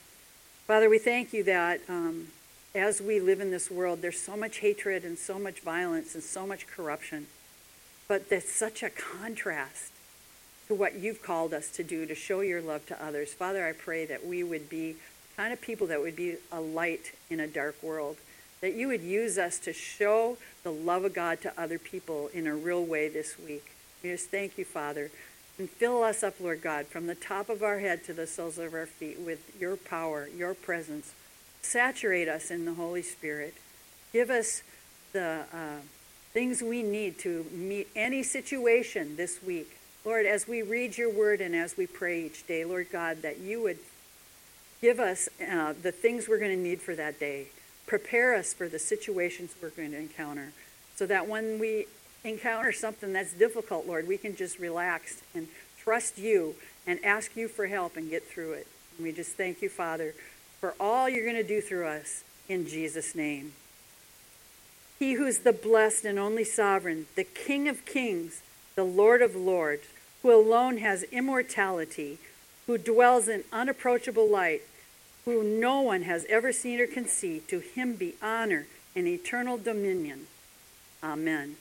Father, 0.66 0.90
we 0.90 0.98
thank 0.98 1.34
you 1.34 1.44
that 1.44 1.82
um, 1.90 2.28
as 2.74 3.02
we 3.02 3.20
live 3.20 3.42
in 3.42 3.52
this 3.52 3.70
world, 3.70 4.02
there's 4.02 4.22
so 4.22 4.38
much 4.38 4.60
hatred 4.60 5.04
and 5.04 5.18
so 5.18 5.38
much 5.38 5.60
violence 5.60 6.16
and 6.16 6.24
so 6.24 6.48
much 6.48 6.68
corruption. 6.68 7.28
But 8.08 8.30
there's 8.30 8.48
such 8.48 8.82
a 8.82 8.90
contrast 8.90 9.92
to 10.70 10.74
what 10.74 10.96
you've 10.96 11.22
called 11.22 11.54
us 11.54 11.70
to 11.72 11.84
do 11.84 12.06
to 12.06 12.16
show 12.16 12.40
your 12.40 12.62
love 12.62 12.86
to 12.86 13.06
others. 13.06 13.34
Father, 13.34 13.68
I 13.68 13.74
pray 13.74 14.06
that 14.06 14.26
we 14.26 14.42
would 14.42 14.70
be 14.70 14.96
kind 15.36 15.54
of 15.54 15.62
people 15.62 15.88
that 15.88 16.02
would 16.02 16.16
be 16.16 16.38
a 16.52 16.62
light 16.62 17.14
in 17.30 17.40
a 17.40 17.48
dark 17.48 17.82
world. 17.82 18.18
That 18.62 18.76
you 18.76 18.88
would 18.88 19.02
use 19.02 19.38
us 19.38 19.58
to 19.60 19.74
show 19.74 20.38
the 20.64 20.72
love 20.72 21.04
of 21.04 21.14
God 21.14 21.42
to 21.42 21.60
other 21.60 21.80
people 21.80 22.30
in 22.34 22.46
a 22.46 22.56
real 22.56 22.84
way 22.84 23.10
this 23.10 23.38
week. 23.40 23.72
We 24.04 24.12
just 24.12 24.30
thank 24.30 24.58
you, 24.58 24.66
Father. 24.66 25.10
And 25.58 25.70
fill 25.70 26.04
us 26.04 26.24
up, 26.24 26.40
Lord 26.40 26.62
God, 26.62 26.88
from 26.88 27.08
the 27.08 27.16
top 27.16 27.50
of 27.50 27.62
our 27.62 27.80
head 27.80 28.04
to 28.06 28.14
the 28.14 28.28
soles 28.28 28.58
of 28.58 28.74
our 28.74 28.86
feet 28.86 29.20
with 29.20 29.40
your 29.60 29.78
power, 29.78 30.28
your 30.36 30.54
presence. 30.54 31.14
Saturate 31.62 32.28
us 32.28 32.50
in 32.50 32.66
the 32.66 32.74
Holy 32.74 33.02
Spirit. 33.02 33.56
Give 34.14 34.30
us 34.30 34.64
the 35.14 35.46
uh, 35.54 35.82
things 36.34 36.62
we 36.62 36.84
need 36.84 37.20
to 37.20 37.46
meet 37.52 37.88
any 37.96 38.24
situation 38.24 39.18
this 39.18 39.44
week. 39.44 39.78
Lord, 40.04 40.26
as 40.26 40.48
we 40.48 40.62
read 40.64 40.98
your 40.98 41.12
word 41.12 41.42
and 41.42 41.56
as 41.56 41.78
we 41.78 41.86
pray 41.86 42.24
each 42.26 42.48
day, 42.48 42.66
Lord 42.66 42.88
God, 42.92 43.22
that 43.22 43.40
you 43.40 43.62
would 43.62 43.78
Give 44.82 45.00
us 45.00 45.30
uh, 45.40 45.74
the 45.80 45.92
things 45.92 46.28
we're 46.28 46.40
going 46.40 46.58
to 46.58 46.62
need 46.62 46.82
for 46.82 46.96
that 46.96 47.20
day. 47.20 47.48
Prepare 47.86 48.34
us 48.34 48.52
for 48.52 48.68
the 48.68 48.80
situations 48.80 49.54
we're 49.62 49.70
going 49.70 49.92
to 49.92 50.00
encounter 50.00 50.54
so 50.96 51.06
that 51.06 51.28
when 51.28 51.60
we 51.60 51.86
encounter 52.24 52.72
something 52.72 53.14
that's 53.14 53.34
difficult, 53.34 53.86
Lord, 53.86 54.08
we 54.08 54.18
can 54.18 54.36
just 54.36 54.58
relax 54.58 55.22
and 55.36 55.48
trust 55.78 56.18
you 56.18 56.56
and 56.88 57.00
ask 57.06 57.36
you 57.36 57.48
for 57.48 57.68
help 57.68 57.96
and 57.96 58.10
get 58.10 58.26
through 58.26 58.54
it. 58.54 58.68
And 58.98 59.06
we 59.06 59.12
just 59.12 59.34
thank 59.34 59.62
you, 59.62 59.70
Father, 59.70 60.16
for 60.60 60.74
all 60.80 61.08
you're 61.08 61.26
going 61.26 61.36
to 61.36 61.48
do 61.48 61.62
through 61.62 61.86
us 61.86 62.24
in 62.50 62.68
Jesus' 62.68 63.14
name. 63.14 63.54
He 64.98 65.14
who's 65.14 65.40
the 65.40 65.54
blessed 65.54 66.06
and 66.06 66.18
only 66.18 66.44
sovereign, 66.44 67.06
the 67.16 67.24
King 67.24 67.68
of 67.68 67.86
kings, 67.86 68.42
the 68.76 68.84
Lord 68.84 69.22
of 69.22 69.36
lords, 69.36 69.88
who 70.24 70.34
alone 70.34 70.78
has 70.78 71.04
immortality, 71.04 72.18
who 72.66 72.80
dwells 72.80 73.28
in 73.28 73.44
unapproachable 73.52 74.30
light, 74.30 74.62
who 75.26 75.44
no 75.44 75.82
one 75.82 76.04
has 76.04 76.26
ever 76.30 76.52
seen 76.52 76.80
or 76.80 76.88
can 76.88 77.08
see, 77.08 77.40
to 77.48 77.60
him 77.60 77.96
be 77.96 78.16
honor 78.22 78.68
and 78.96 79.08
eternal 79.08 79.58
dominion. 79.58 80.28
Amen. 81.04 81.58